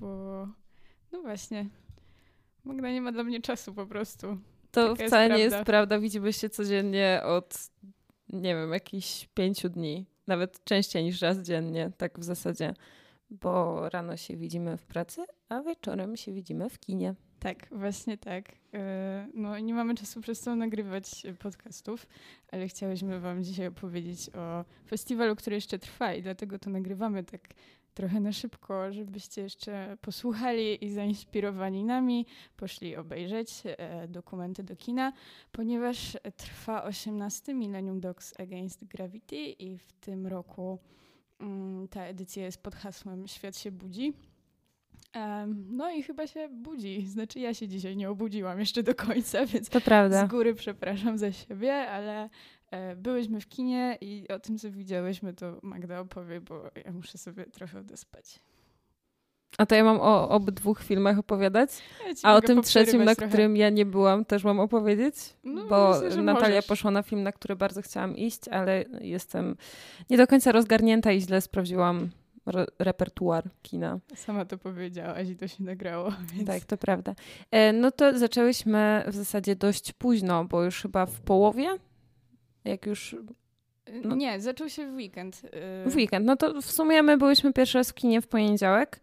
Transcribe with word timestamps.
bo 0.00 0.48
no 1.12 1.22
właśnie, 1.22 1.66
Magda 2.64 2.90
nie 2.90 3.00
ma 3.00 3.12
dla 3.12 3.24
mnie 3.24 3.40
czasu 3.40 3.74
po 3.74 3.86
prostu. 3.86 4.38
To 4.70 4.96
Taka 4.96 5.06
wcale 5.06 5.24
jest 5.28 5.36
nie 5.36 5.44
jest 5.44 5.66
prawda. 5.66 5.98
Widzimy 5.98 6.32
się 6.32 6.48
codziennie 6.48 7.20
od, 7.24 7.70
nie 8.28 8.54
wiem, 8.54 8.72
jakichś 8.72 9.28
pięciu 9.34 9.68
dni. 9.68 10.06
Nawet 10.26 10.64
częściej 10.64 11.04
niż 11.04 11.22
raz 11.22 11.38
dziennie, 11.38 11.92
tak 11.96 12.18
w 12.18 12.24
zasadzie. 12.24 12.74
Bo 13.30 13.88
rano 13.88 14.16
się 14.16 14.36
widzimy 14.36 14.76
w 14.76 14.86
pracy, 14.86 15.24
a 15.48 15.62
wieczorem 15.62 16.16
się 16.16 16.32
widzimy 16.32 16.70
w 16.70 16.78
kinie. 16.78 17.14
Tak, 17.38 17.68
właśnie 17.70 18.18
tak. 18.18 18.44
E, 18.74 19.28
No 19.34 19.58
nie 19.58 19.74
mamy 19.74 19.94
czasu 19.94 20.20
przez 20.20 20.40
to 20.40 20.56
nagrywać 20.56 21.22
podcastów, 21.38 22.06
ale 22.52 22.68
chciałyśmy 22.68 23.20
wam 23.20 23.44
dzisiaj 23.44 23.66
opowiedzieć 23.66 24.30
o 24.34 24.64
festiwalu, 24.88 25.36
który 25.36 25.56
jeszcze 25.56 25.78
trwa 25.78 26.14
i 26.14 26.22
dlatego 26.22 26.58
to 26.58 26.70
nagrywamy 26.70 27.24
tak 27.24 27.40
trochę 27.96 28.20
na 28.20 28.32
szybko, 28.32 28.92
żebyście 28.92 29.42
jeszcze 29.42 29.96
posłuchali 30.00 30.84
i 30.84 30.90
zainspirowani 30.90 31.84
nami, 31.84 32.26
poszli 32.56 32.96
obejrzeć 32.96 33.62
e, 33.64 34.08
dokumenty 34.08 34.62
do 34.62 34.76
kina, 34.76 35.12
ponieważ 35.52 36.16
trwa 36.36 36.84
18 36.84 37.54
Millennium 37.54 38.00
Dogs 38.00 38.40
Against 38.40 38.84
Gravity 38.84 39.36
i 39.36 39.78
w 39.78 39.92
tym 39.92 40.26
roku 40.26 40.78
mm, 41.40 41.88
ta 41.88 42.04
edycja 42.04 42.44
jest 42.44 42.62
pod 42.62 42.74
hasłem 42.74 43.28
Świat 43.28 43.58
się 43.58 43.70
budzi. 43.72 44.12
No 45.54 45.90
i 45.90 46.02
chyba 46.02 46.26
się 46.26 46.48
budzi. 46.48 47.06
Znaczy 47.06 47.40
ja 47.40 47.54
się 47.54 47.68
dzisiaj 47.68 47.96
nie 47.96 48.10
obudziłam 48.10 48.58
jeszcze 48.60 48.82
do 48.82 48.94
końca, 48.94 49.46
więc 49.46 49.68
To 49.68 49.80
prawda. 49.80 50.26
z 50.26 50.30
góry 50.30 50.54
przepraszam 50.54 51.18
za 51.18 51.32
siebie, 51.32 51.74
ale 51.74 52.28
byłyśmy 52.96 53.40
w 53.40 53.48
kinie 53.48 53.98
i 54.00 54.28
o 54.28 54.38
tym, 54.38 54.58
co 54.58 54.70
widziałyśmy, 54.70 55.34
to 55.34 55.58
Magda 55.62 56.00
opowie, 56.00 56.40
bo 56.40 56.62
ja 56.84 56.92
muszę 56.92 57.18
sobie 57.18 57.46
trochę 57.46 57.78
odespać. 57.78 58.38
A 59.58 59.66
to 59.66 59.74
ja 59.74 59.84
mam 59.84 60.00
o 60.00 60.28
obydwu 60.28 60.74
filmach 60.74 61.18
opowiadać. 61.18 61.70
Ja 62.06 62.12
A 62.22 62.34
o 62.36 62.40
tym 62.40 62.62
trzecim, 62.62 63.04
na 63.04 63.14
trochę. 63.14 63.28
którym 63.28 63.56
ja 63.56 63.70
nie 63.70 63.86
byłam, 63.86 64.24
też 64.24 64.44
mam 64.44 64.60
opowiedzieć? 64.60 65.14
No, 65.44 65.66
bo 65.66 66.00
myślę, 66.04 66.22
Natalia 66.22 66.48
możesz. 66.56 66.66
poszła 66.66 66.90
na 66.90 67.02
film, 67.02 67.22
na 67.22 67.32
który 67.32 67.56
bardzo 67.56 67.82
chciałam 67.82 68.16
iść, 68.16 68.48
ale 68.48 68.84
jestem 69.00 69.56
nie 70.10 70.16
do 70.16 70.26
końca 70.26 70.52
rozgarnięta 70.52 71.12
i 71.12 71.20
źle 71.20 71.40
sprawdziłam 71.40 72.10
re- 72.46 72.66
repertuar 72.78 73.44
kina. 73.62 73.98
Sama 74.14 74.44
to 74.44 74.58
powiedziałaś 74.58 75.28
i 75.28 75.36
to 75.36 75.48
się 75.48 75.64
nagrało, 75.64 76.10
więc 76.34 76.46
Tak, 76.46 76.64
to 76.64 76.76
prawda. 76.76 77.14
E, 77.50 77.72
no 77.72 77.90
to 77.90 78.18
zaczęłyśmy 78.18 79.04
w 79.06 79.14
zasadzie 79.14 79.56
dość 79.56 79.92
późno, 79.92 80.44
bo 80.44 80.64
już 80.64 80.82
chyba 80.82 81.06
w 81.06 81.20
połowie, 81.20 81.68
jak 82.66 82.86
już 82.86 83.16
no- 84.04 84.16
Nie, 84.16 84.40
zaczął 84.40 84.68
się 84.68 84.86
w 84.92 84.94
weekend. 84.94 85.42
y, 85.86 85.90
w 85.90 85.96
weekend. 85.96 86.26
No 86.26 86.36
to 86.36 86.62
w 86.62 86.70
sumie 86.70 87.02
my 87.02 87.16
byłyśmy 87.18 87.52
pierwszy 87.52 87.78
raz 87.78 87.90
w 87.90 87.94
kinie 87.94 88.20
w 88.20 88.26
poniedziałek. 88.28 89.00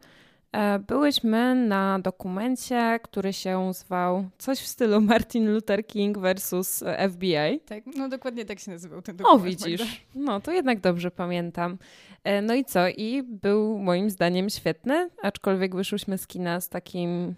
E, 0.52 0.80
Byłyśmy 0.80 1.56
na 1.56 2.00
dokumencie, 2.00 3.00
który 3.03 3.34
się 3.34 3.73
zwał 3.73 4.25
coś 4.38 4.59
w 4.59 4.67
stylu 4.67 5.02
Martin 5.11 5.53
Luther 5.53 5.88
King 5.88 6.17
versus 6.17 6.84
FBI. 7.14 7.59
Tak, 7.66 7.84
no 7.97 8.09
dokładnie 8.09 8.45
tak 8.45 8.59
się 8.59 8.72
nazywał 8.72 9.02
ten 9.02 9.16
O, 9.16 9.17
dokument. 9.17 9.44
Magda. 9.44 9.66
widzisz. 9.66 10.06
No, 10.16 10.39
to 10.41 10.52
jednak 10.52 10.80
dobrze 10.80 11.11
pamiętam. 11.11 11.78
E, 12.23 12.41
No 12.41 12.53
i 12.53 12.66
co? 12.66 12.88
I 12.88 13.23
był 13.23 13.78
moim 13.80 14.09
zdaniem 14.09 14.50
świetny, 14.50 15.09
aczkolwiek 15.22 15.75
wyszłyśmy 15.75 16.17
z 16.17 16.28
kina 16.28 16.61
z 16.61 16.69
takim, 16.69 17.36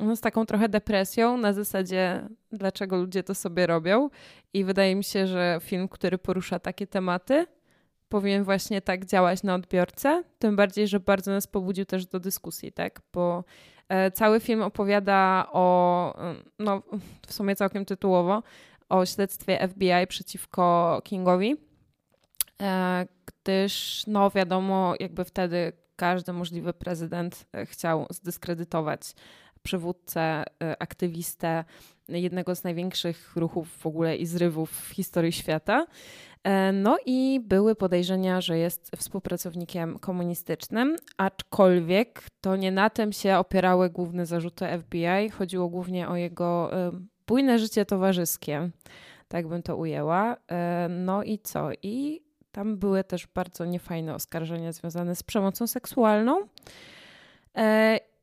no 0.00 0.16
z 0.16 0.20
taką 0.20 0.46
trochę 0.46 0.68
depresją 0.68 1.36
na 1.36 1.52
zasadzie, 1.52 2.28
dlaczego 2.52 2.96
ludzie 2.96 3.22
to 3.22 3.34
sobie 3.34 3.66
robią. 3.66 4.10
I 4.54 4.64
wydaje 4.64 4.94
mi 4.94 5.04
się, 5.04 5.26
że 5.26 5.58
film, 5.62 5.88
który 5.88 6.18
porusza 6.18 6.58
takie 6.58 6.86
tematy, 6.86 7.46
powinien 8.08 8.44
właśnie 8.44 8.82
tak 8.82 9.04
działać 9.04 9.42
na 9.42 9.54
odbiorcę. 9.54 10.22
Tym 10.38 10.56
bardziej, 10.56 10.88
że 10.88 11.00
bardzo 11.00 11.30
nas 11.30 11.46
pobudził 11.46 11.84
też 11.84 12.06
do 12.06 12.20
dyskusji, 12.20 12.72
tak? 12.72 13.00
Bo 13.12 13.44
e, 13.88 14.10
cały 14.10 14.40
film 14.40 14.62
opowiada 14.62 15.46
o, 15.52 16.14
mm, 16.20 16.42
no 16.58 16.82
w 17.26 17.32
sumie 17.32 17.56
całkiem 17.56 17.84
tytułowo, 17.84 18.42
o 18.88 19.06
śledztwie 19.06 19.68
FBI 19.68 20.06
przeciwko 20.08 21.00
Kingowi, 21.04 21.56
e, 22.62 23.06
gdyż 23.26 24.04
no 24.06 24.30
wiadomo, 24.30 24.94
jakby 25.00 25.24
wtedy 25.24 25.72
każdy 25.96 26.32
możliwy 26.32 26.72
prezydent 26.72 27.46
e, 27.52 27.66
chciał 27.66 28.06
zdyskredytować 28.10 29.14
przywódcę, 29.68 30.20
e, 30.62 30.82
aktywistę 30.82 31.64
jednego 32.08 32.54
z 32.54 32.64
największych 32.64 33.36
ruchów 33.36 33.68
w 33.76 33.86
ogóle 33.86 34.16
i 34.16 34.26
zrywów 34.26 34.70
w 34.70 34.90
historii 34.90 35.32
świata. 35.32 35.86
E, 36.44 36.72
No 36.72 36.98
i 37.06 37.40
były 37.44 37.74
podejrzenia, 37.74 38.40
że 38.40 38.58
jest 38.58 38.90
współpracownikiem 38.96 39.98
komunistycznym, 39.98 40.96
aczkolwiek 41.16 42.22
to 42.40 42.56
nie 42.56 42.72
na 42.72 42.90
tym 42.90 43.12
się 43.12 43.36
opierały 43.36 43.90
główne 43.90 44.26
zarzuty 44.26 44.66
FBI. 44.78 45.30
Chodziło 45.30 45.68
głównie 45.68 46.08
o 46.08 46.16
jego 46.16 46.72
e, 46.72 46.92
bujne 47.26 47.58
życie 47.58 47.84
towarzyskie, 47.86 48.70
tak 49.28 49.48
bym 49.48 49.62
to 49.62 49.76
ujęła. 49.76 50.36
E, 50.50 50.88
No 50.90 51.22
i 51.22 51.38
co? 51.38 51.68
I 51.82 52.22
tam 52.52 52.76
były 52.78 53.04
też 53.04 53.26
bardzo 53.26 53.64
niefajne 53.64 54.14
oskarżenia 54.14 54.72
związane 54.72 55.16
z 55.16 55.22
przemocą 55.22 55.66
seksualną. 55.66 56.46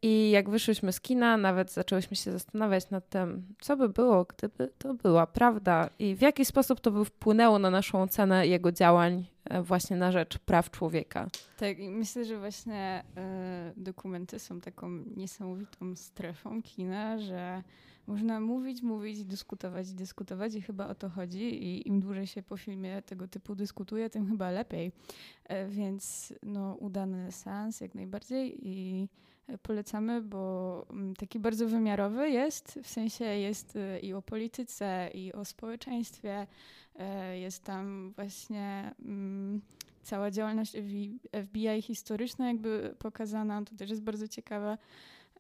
I 0.08 0.30
jak 0.30 0.50
wyszłyśmy 0.50 0.94
z 0.94 1.02
kina, 1.02 1.38
nawet 1.38 1.72
zaczęłyśmy 1.72 2.18
się 2.18 2.32
zastanawiać 2.32 2.90
nad 2.90 3.10
tym, 3.10 3.46
co 3.62 3.78
by 3.78 3.90
było, 3.90 4.26
gdyby 4.26 4.70
to 4.78 4.94
była 4.94 5.28
prawda 5.28 5.90
i 6.00 6.16
w 6.16 6.22
jaki 6.22 6.46
sposób 6.46 6.80
to 6.80 6.92
by 6.92 7.06
wpłynęło 7.06 7.60
na 7.60 7.70
naszą 7.70 8.02
ocenę 8.02 8.48
jego 8.48 8.72
działań 8.72 9.26
e, 9.46 9.62
właśnie 9.62 9.98
na 9.98 10.12
rzecz 10.12 10.38
praw 10.38 10.72
człowieka. 10.72 11.28
Tak, 11.58 11.80
i 11.80 11.90
myślę, 11.90 12.26
że 12.26 12.40
właśnie 12.40 13.04
e, 13.18 13.74
dokumenty 13.78 14.40
są 14.40 14.62
taką 14.62 14.90
niesamowitą 15.16 15.96
strefą 15.96 16.62
kina, 16.62 17.20
że 17.20 17.64
można 18.08 18.40
mówić, 18.40 18.82
mówić, 18.82 19.24
dyskutować, 19.24 19.94
dyskutować 19.94 20.56
i 20.56 20.62
chyba 20.62 20.88
o 20.88 20.96
to 20.96 21.10
chodzi. 21.10 21.64
I 21.64 21.88
im 21.88 22.00
dłużej 22.00 22.28
się 22.28 22.44
po 22.44 22.58
filmie 22.58 23.02
tego 23.02 23.28
typu 23.28 23.56
dyskutuje, 23.56 24.10
tym 24.10 24.28
chyba 24.28 24.52
lepiej. 24.52 24.92
E, 25.44 25.68
więc 25.68 26.34
no, 26.44 26.76
udany 26.76 27.32
seans 27.32 27.82
jak 27.82 27.96
najbardziej 27.96 28.68
i 28.68 29.08
polecamy, 29.62 30.22
bo 30.22 30.86
mm, 30.90 31.16
taki 31.16 31.40
bardzo 31.40 31.68
wymiarowy 31.68 32.30
jest, 32.30 32.80
w 32.84 32.88
sensie 32.88 33.26
jest 33.26 33.76
e, 33.76 34.00
i 34.00 34.14
o 34.14 34.22
polityce, 34.22 35.10
i 35.14 35.34
o 35.34 35.46
społeczeństwie. 35.46 36.48
E, 36.96 37.40
Jest 37.40 37.64
tam 37.64 38.14
właśnie 38.16 38.92
mm, 39.06 39.62
cała 40.04 40.32
działalność 40.32 40.78
FBI 41.46 41.82
historyczna 41.82 42.48
jakby 42.48 42.96
pokazana, 43.00 43.64
to 43.64 43.76
też 43.76 43.90
jest 43.90 44.02
bardzo 44.04 44.28
ciekawe. 44.28 44.78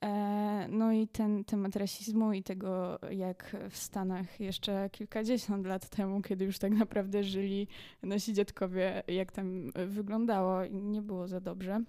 E, 0.02 0.68
No 0.70 0.92
i 0.92 1.08
ten 1.08 1.44
temat 1.44 1.76
rasizmu 1.76 2.34
i 2.34 2.44
tego, 2.44 3.00
jak 3.12 3.56
w 3.70 3.78
Stanach 3.78 4.40
jeszcze 4.40 4.90
kilkadziesiąt 4.90 5.66
lat 5.66 5.90
temu, 5.90 6.22
kiedy 6.22 6.46
już 6.46 6.60
tak 6.60 6.72
naprawdę 6.72 7.24
żyli 7.24 7.68
nasi 8.04 8.34
dziadkowie, 8.34 9.04
jak 9.08 9.32
tam 9.32 9.72
wyglądało 9.88 10.64
i 10.64 10.76
nie 10.76 11.02
było 11.02 11.28
za 11.28 11.40
dobrze. 11.40 11.84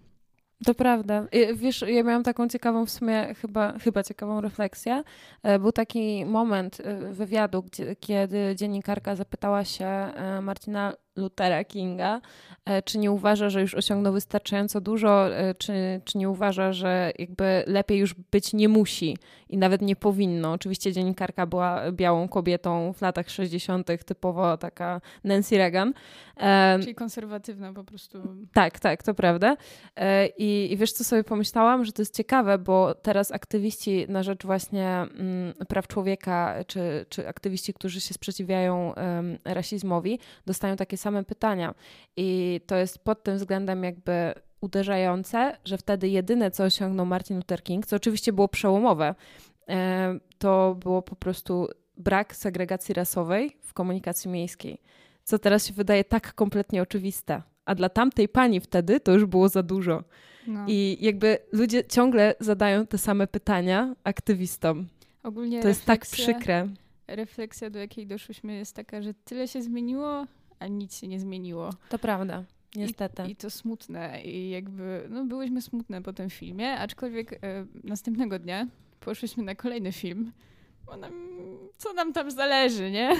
To 0.64 0.74
prawda. 0.74 1.26
I 1.32 1.54
Wiesz, 1.54 1.84
ja 1.88 2.02
miałam 2.02 2.22
taką 2.22 2.48
ciekawą 2.48 2.86
w 2.86 2.90
sumie, 2.90 3.34
chyba, 3.34 3.78
chyba 3.78 4.02
ciekawą 4.02 4.40
refleksję. 4.40 5.02
E, 5.42 5.58
Był 5.58 5.72
taki 5.72 6.24
moment 6.26 6.80
e, 6.80 7.12
wywiadu, 7.12 7.62
gdzie, 7.62 7.96
kiedy 7.96 8.54
dziennikarka 8.56 9.16
zapytała 9.16 9.64
się 9.64 9.84
e, 9.86 10.40
Martina 10.40 10.92
Luthera 11.16 11.64
Kinga, 11.64 12.20
e, 12.64 12.82
czy 12.82 12.98
nie 12.98 13.10
uważa, 13.10 13.50
że 13.50 13.60
już 13.60 13.74
osiągnął 13.74 14.12
wystarczająco 14.12 14.80
dużo, 14.80 15.36
e, 15.36 15.54
czy, 15.54 16.00
czy 16.04 16.18
nie 16.18 16.30
uważa, 16.30 16.72
że 16.72 17.12
jakby 17.18 17.64
lepiej 17.66 17.98
już 17.98 18.14
być 18.14 18.52
nie 18.52 18.68
musi 18.68 19.16
i 19.48 19.56
nawet 19.58 19.82
nie 19.82 19.96
powinno. 19.96 20.52
Oczywiście 20.52 20.92
dziennikarka 20.92 21.46
była 21.46 21.92
białą 21.92 22.28
kobietą 22.28 22.92
w 22.92 23.02
latach 23.02 23.30
60., 23.30 24.04
typowo 24.04 24.56
taka 24.56 25.00
Nancy 25.24 25.58
Reagan. 25.58 25.92
E, 26.36 26.78
Czyli 26.80 26.94
konserwatywna 26.94 27.72
po 27.72 27.84
prostu. 27.84 28.18
tak, 28.52 28.80
tak, 28.80 29.02
to 29.02 29.14
prawda. 29.14 29.56
I, 30.38 30.68
I 30.70 30.76
wiesz, 30.76 30.92
co 30.92 31.04
sobie 31.04 31.24
pomyślałam, 31.24 31.84
że 31.84 31.92
to 31.92 32.02
jest 32.02 32.16
ciekawe, 32.16 32.58
bo 32.58 32.94
teraz 32.94 33.32
aktywiści 33.32 34.06
na 34.08 34.22
rzecz 34.22 34.46
właśnie 34.46 34.88
mm, 34.88 35.54
praw 35.68 35.88
człowieka, 35.88 36.54
czy, 36.66 37.06
czy 37.08 37.28
aktywiści, 37.28 37.74
którzy 37.74 38.00
się 38.00 38.14
sprzeciwiają 38.14 38.94
rasizmowi, 39.44 40.18
dostają 40.46 40.76
takie 40.76 40.96
same 41.06 41.24
pytania. 41.24 41.74
I 42.16 42.60
to 42.66 42.76
jest 42.76 42.98
pod 42.98 43.22
tym 43.22 43.36
względem 43.36 43.84
jakby 43.84 44.34
uderzające, 44.60 45.56
że 45.64 45.78
wtedy 45.78 46.08
jedyne, 46.08 46.50
co 46.50 46.64
osiągnął 46.64 47.06
Martin 47.06 47.36
Luther 47.36 47.62
King, 47.62 47.86
co 47.86 47.96
oczywiście 47.96 48.32
było 48.32 48.48
przełomowe, 48.48 49.14
e, 49.68 50.18
to 50.38 50.74
było 50.74 51.02
po 51.02 51.16
prostu 51.16 51.68
brak 51.96 52.36
segregacji 52.36 52.94
rasowej 52.94 53.56
w 53.60 53.72
komunikacji 53.72 54.30
miejskiej 54.30 54.80
co 55.26 55.38
teraz 55.38 55.66
się 55.66 55.74
wydaje 55.74 56.04
tak 56.04 56.34
kompletnie 56.34 56.82
oczywiste. 56.82 57.42
A 57.64 57.74
dla 57.74 57.88
tamtej 57.88 58.28
pani 58.28 58.60
wtedy 58.60 59.00
to 59.00 59.12
już 59.12 59.24
było 59.24 59.48
za 59.48 59.62
dużo. 59.62 60.04
No. 60.46 60.64
I 60.68 60.98
jakby 61.00 61.38
ludzie 61.52 61.84
ciągle 61.84 62.34
zadają 62.40 62.86
te 62.86 62.98
same 62.98 63.26
pytania 63.26 63.94
aktywistom. 64.04 64.86
Ogólnie 65.22 65.62
To 65.62 65.68
jest 65.68 65.84
tak 65.84 66.00
przykre. 66.00 66.68
Refleksja, 67.08 67.70
do 67.70 67.78
jakiej 67.78 68.06
doszłyśmy, 68.06 68.54
jest 68.54 68.76
taka, 68.76 69.02
że 69.02 69.14
tyle 69.14 69.48
się 69.48 69.62
zmieniło, 69.62 70.26
a 70.58 70.66
nic 70.66 71.00
się 71.00 71.08
nie 71.08 71.20
zmieniło. 71.20 71.70
To 71.88 71.98
prawda. 71.98 72.44
Niestety. 72.76 73.22
I, 73.26 73.30
I, 73.30 73.36
to 73.36 73.50
smutne. 73.50 74.22
I 74.24 74.50
jakby, 74.50 75.06
no 75.10 75.24
byłyśmy 75.24 75.62
smutne 75.62 76.02
po 76.02 76.12
tym 76.12 76.30
filmie, 76.30 76.78
aczkolwiek 76.78 77.32
e, 77.32 77.38
następnego 77.84 78.38
dnia 78.38 78.66
poszliśmy 79.00 79.42
na 79.42 79.54
kolejny 79.54 79.92
film. 79.92 80.32
Bo 80.86 80.96
nam, 80.96 81.12
co 81.76 81.92
nam 81.92 82.12
tam 82.12 82.30
zależy, 82.30 82.90
nie? 82.90 83.10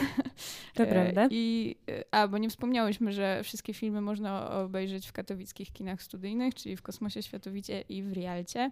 To 0.74 0.82
e, 0.82 0.86
prawda. 0.86 1.28
I, 1.30 1.76
e, 1.90 2.04
a, 2.10 2.28
bo 2.28 2.38
nie 2.38 2.50
wspomniałyśmy, 2.50 3.12
że 3.12 3.40
wszystkie 3.42 3.74
filmy 3.74 4.00
można 4.00 4.50
obejrzeć 4.50 5.06
w 5.06 5.12
katowickich 5.12 5.72
kinach 5.72 6.02
studyjnych, 6.02 6.54
czyli 6.54 6.76
w 6.76 6.82
Kosmosie 6.82 7.22
Światowicie 7.22 7.80
i 7.80 8.02
w 8.02 8.12
Rialcie. 8.12 8.70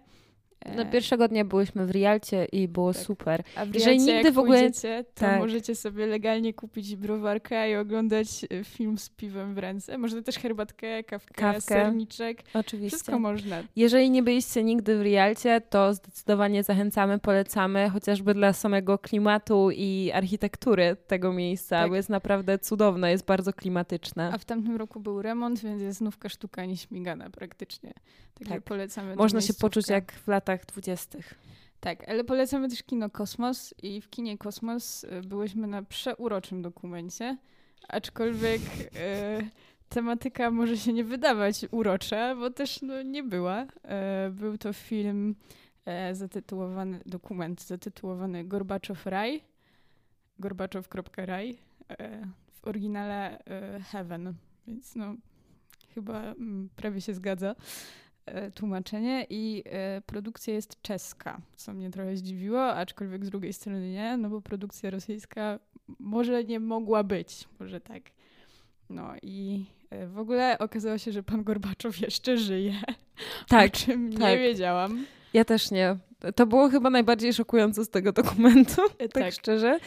No, 0.75 0.85
pierwszego 0.85 1.27
dnia 1.27 1.45
byliśmy 1.45 1.85
w 1.85 1.91
Rialcie 1.91 2.45
i 2.45 2.67
było 2.67 2.93
tak. 2.93 3.03
super. 3.03 3.43
A 3.55 3.65
w 3.65 3.71
Rialcie, 3.71 3.97
nigdy 3.97 4.11
jak 4.11 4.33
w 4.33 4.39
ogóle 4.39 4.59
pójdziecie, 4.59 5.03
to 5.13 5.19
tak. 5.19 5.39
możecie 5.39 5.75
sobie 5.75 6.05
legalnie 6.05 6.53
kupić 6.53 6.95
browarkę 6.95 7.71
i 7.71 7.75
oglądać 7.75 8.27
e, 8.49 8.63
film 8.63 8.97
z 8.97 9.09
piwem 9.09 9.55
w 9.55 9.57
ręce. 9.57 9.97
Można 9.97 10.21
też 10.21 10.35
herbatkę, 10.35 11.03
kawkę, 11.03 11.33
kawkę. 11.33 11.61
serniczek. 11.61 12.43
Oczywiście. 12.53 12.97
Wszystko 12.97 13.19
można. 13.19 13.63
Jeżeli 13.75 14.09
nie 14.09 14.23
byliście 14.23 14.63
nigdy 14.63 14.97
w 14.97 15.01
Rialcie, 15.01 15.61
to 15.61 15.93
zdecydowanie 15.93 16.63
zachęcamy, 16.63 17.19
polecamy, 17.19 17.89
chociażby 17.89 18.33
dla 18.33 18.53
samego 18.53 18.97
klimatu 18.97 19.71
i 19.71 20.11
architektury 20.13 20.97
tego 21.07 21.33
miejsca, 21.33 21.81
tak. 21.81 21.89
bo 21.89 21.95
jest 21.95 22.09
naprawdę 22.09 22.59
cudowne, 22.59 23.11
jest 23.11 23.25
bardzo 23.25 23.53
klimatyczne. 23.53 24.31
A 24.33 24.37
w 24.37 24.45
tamtym 24.45 24.75
roku 24.75 24.99
był 24.99 25.21
remont, 25.21 25.59
więc 25.59 25.81
jest 25.81 25.97
znówka 25.97 26.29
sztuka 26.29 26.65
nieśmigana 26.65 27.29
praktycznie. 27.29 27.93
Także 28.35 28.53
tak. 28.53 28.63
polecamy. 28.63 29.15
Można 29.15 29.41
się 29.41 29.53
poczuć 29.53 29.89
jak 29.89 30.11
w 30.11 30.27
latach 30.27 30.65
dwudziestych. 30.65 31.33
Tak, 31.79 32.09
ale 32.09 32.23
polecamy 32.23 32.69
też 32.69 32.83
kino 32.83 33.09
Kosmos 33.09 33.73
i 33.83 34.01
w 34.01 34.09
kinie 34.09 34.37
Kosmos 34.37 35.03
y, 35.03 35.21
byłyśmy 35.21 35.67
na 35.67 35.83
przeuroczym 35.83 36.61
dokumencie, 36.61 37.37
aczkolwiek 37.87 38.61
e, 38.95 39.41
tematyka 39.89 40.51
może 40.51 40.77
się 40.77 40.93
nie 40.93 41.03
wydawać 41.03 41.65
urocza, 41.71 42.35
bo 42.35 42.49
też 42.49 42.81
no, 42.81 43.01
nie 43.01 43.23
była. 43.23 43.65
E, 43.83 44.29
był 44.29 44.57
to 44.57 44.73
film 44.73 45.35
e, 45.85 46.15
zatytułowany, 46.15 46.99
dokument 47.05 47.61
zatytułowany 47.61 48.43
Gorbaczow 48.43 49.05
Raj, 49.05 49.43
gorbaczow.raj, 50.39 51.57
e, 51.89 52.27
w 52.53 52.67
oryginale 52.67 53.43
Heaven, 53.91 54.33
więc 54.67 54.95
no 54.95 55.15
chyba 55.93 56.21
m, 56.21 56.35
mm, 56.37 56.69
prawie 56.75 57.01
się 57.01 57.13
zgadza. 57.13 57.55
E, 58.25 58.51
tłumaczenie 58.51 59.25
i 59.29 59.63
e, 59.65 60.01
produkcja 60.01 60.53
jest 60.53 60.81
czeska, 60.81 61.41
co 61.55 61.73
mnie 61.73 61.91
trochę 61.91 62.17
zdziwiło, 62.17 62.67
aczkolwiek 62.67 63.25
z 63.25 63.29
drugiej 63.29 63.53
strony 63.53 63.91
nie, 63.91 64.17
no 64.17 64.29
bo 64.29 64.41
produkcja 64.41 64.89
rosyjska 64.89 65.59
może 65.99 66.43
nie 66.43 66.59
mogła 66.59 67.03
być, 67.03 67.47
może 67.59 67.81
tak. 67.81 68.01
No 68.89 69.13
i 69.21 69.65
e, 69.89 70.07
w 70.07 70.19
ogóle 70.19 70.57
okazało 70.59 70.97
się, 70.97 71.11
że 71.11 71.23
pan 71.23 71.43
Gorbaczow 71.43 71.99
jeszcze 71.99 72.37
żyje, 72.37 72.73
tak, 73.47 73.73
o 73.73 73.77
czym 73.77 74.13
tak. 74.13 74.21
nie 74.21 74.37
wiedziałam. 74.37 75.05
Ja 75.33 75.45
też 75.45 75.71
nie. 75.71 75.97
To 76.35 76.45
było 76.45 76.69
chyba 76.69 76.89
najbardziej 76.89 77.33
szokujące 77.33 77.85
z 77.85 77.89
tego 77.89 78.11
dokumentu, 78.11 78.81
tak, 78.97 79.11
tak 79.11 79.33
szczerze, 79.33 79.79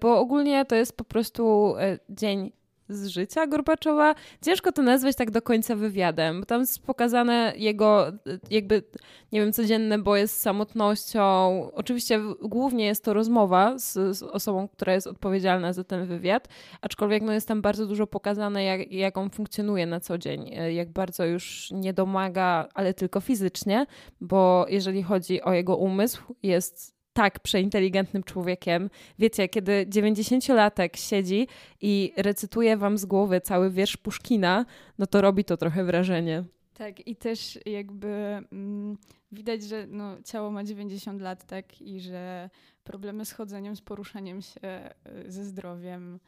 bo 0.00 0.18
ogólnie 0.18 0.64
to 0.64 0.74
jest 0.74 0.96
po 0.96 1.04
prostu 1.04 1.74
dzień 2.10 2.52
z 2.88 3.06
życia 3.06 3.46
Gorbaczowa. 3.46 4.14
Ciężko 4.44 4.72
to 4.72 4.82
nazwać 4.82 5.16
tak 5.16 5.30
do 5.30 5.42
końca 5.42 5.76
wywiadem, 5.76 6.40
bo 6.40 6.46
tam 6.46 6.60
jest 6.60 6.82
pokazane 6.86 7.52
jego 7.56 8.12
jakby, 8.50 8.82
nie 9.32 9.40
wiem, 9.40 9.52
codzienne 9.52 9.98
boje 9.98 10.28
z 10.28 10.38
samotnością. 10.38 11.22
Oczywiście 11.72 12.20
głównie 12.42 12.86
jest 12.86 13.04
to 13.04 13.14
rozmowa 13.14 13.78
z, 13.78 14.16
z, 14.16 14.22
osobą, 14.22 14.68
która 14.68 14.94
jest 14.94 15.06
odpowiedzialna 15.06 15.72
za 15.72 15.84
ten 15.84 16.06
wywiad, 16.06 16.48
aczkolwiek 16.80 17.22
no, 17.22 17.32
jest 17.32 17.48
tam 17.48 17.62
bardzo 17.62 17.86
dużo 17.86 18.06
pokazane, 18.06 18.64
jak, 18.64 18.92
jak 18.92 19.18
on 19.18 19.30
funkcjonuje 19.30 19.86
na 19.86 20.00
co 20.00 20.18
dzień, 20.18 20.50
jak 20.74 20.92
bardzo 20.92 21.24
już 21.24 21.70
nie 21.70 21.92
domaga, 21.92 22.68
ale 22.74 22.94
tylko 22.94 23.20
fizycznie, 23.20 23.86
bo 24.20 24.66
jeżeli 24.68 25.02
chodzi 25.02 25.42
o 25.42 25.52
jego 25.52 25.76
umysł, 25.76 26.34
jest 26.42 26.95
tak 27.16 27.40
przeinteligentnym 27.40 28.22
człowiekiem. 28.22 28.90
Wiecie, 29.18 29.48
kiedy 29.48 29.86
90-latek 29.88 30.96
siedzi 30.96 31.48
i 31.80 32.12
recytuje 32.16 32.76
wam 32.76 32.98
z 32.98 33.04
głowy 33.04 33.40
cały 33.40 33.70
wiersz 33.70 33.96
Puszkina, 33.96 34.66
no 34.98 35.06
to 35.06 35.20
robi 35.20 35.44
to 35.44 35.56
trochę 35.56 35.84
wrażenie. 35.84 36.44
Tak, 36.74 37.06
i 37.06 37.16
też 37.16 37.58
jakby 37.66 38.08
mm, 38.52 38.96
widać, 39.32 39.62
że 39.62 39.86
no, 39.86 40.16
ciało 40.24 40.50
ma 40.50 40.64
90 40.64 41.20
lat, 41.20 41.46
tak, 41.46 41.80
i 41.80 42.00
że 42.00 42.50
problemy 42.84 43.24
z 43.24 43.32
chodzeniem, 43.32 43.76
z 43.76 43.80
poruszaniem 43.80 44.42
się, 44.42 44.90
y, 45.26 45.32
ze 45.32 45.44
zdrowiem, 45.44 46.20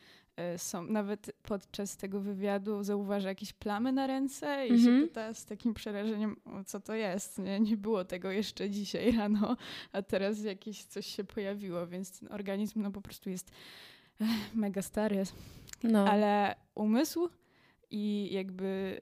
są, 0.56 0.82
nawet 0.82 1.31
podczas 1.43 1.96
tego 1.96 2.20
wywiadu 2.20 2.82
zauważa 2.82 3.29
jakieś 3.29 3.52
plamy 3.52 3.93
na 3.93 4.06
ręce 4.06 4.67
i 4.67 4.69
się 4.69 4.88
mhm. 4.88 5.08
pyta 5.08 5.35
z 5.35 5.44
takim 5.44 5.75
przerażeniem, 5.75 6.37
co 6.67 6.81
to 6.81 6.94
jest. 6.94 7.38
Nie? 7.38 7.61
nie 7.61 7.76
było 7.76 8.05
tego 8.05 8.31
jeszcze 8.31 8.70
dzisiaj 8.70 9.12
rano, 9.19 9.56
a 9.93 10.02
teraz 10.02 10.44
jakieś 10.44 10.85
coś 10.85 11.06
się 11.06 11.25
pojawiło, 11.25 11.87
więc 11.87 12.20
ten 12.20 12.32
organizm 12.32 12.82
no 12.82 12.90
po 12.90 13.00
prostu 13.00 13.31
jest 13.31 13.50
mega 14.55 14.82
stary. 14.82 15.23
No. 15.82 16.08
Ale 16.08 16.55
umysł 16.75 17.29
i 17.90 18.29
jakby 18.32 18.99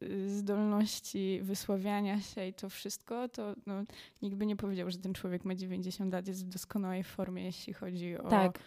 e, 0.00 0.28
zdolności 0.28 1.40
wysławiania 1.42 2.20
się 2.20 2.46
i 2.46 2.54
to 2.54 2.68
wszystko, 2.68 3.28
to 3.28 3.54
no, 3.66 3.74
nikt 4.22 4.36
by 4.36 4.46
nie 4.46 4.56
powiedział, 4.56 4.90
że 4.90 4.98
ten 4.98 5.14
człowiek 5.14 5.44
ma 5.44 5.54
90 5.54 6.12
lat, 6.12 6.28
jest 6.28 6.46
w 6.46 6.48
doskonałej 6.48 7.04
formie, 7.04 7.44
jeśli 7.44 7.72
chodzi 7.72 8.18
o 8.18 8.28
tak 8.28 8.58
E, 8.58 8.62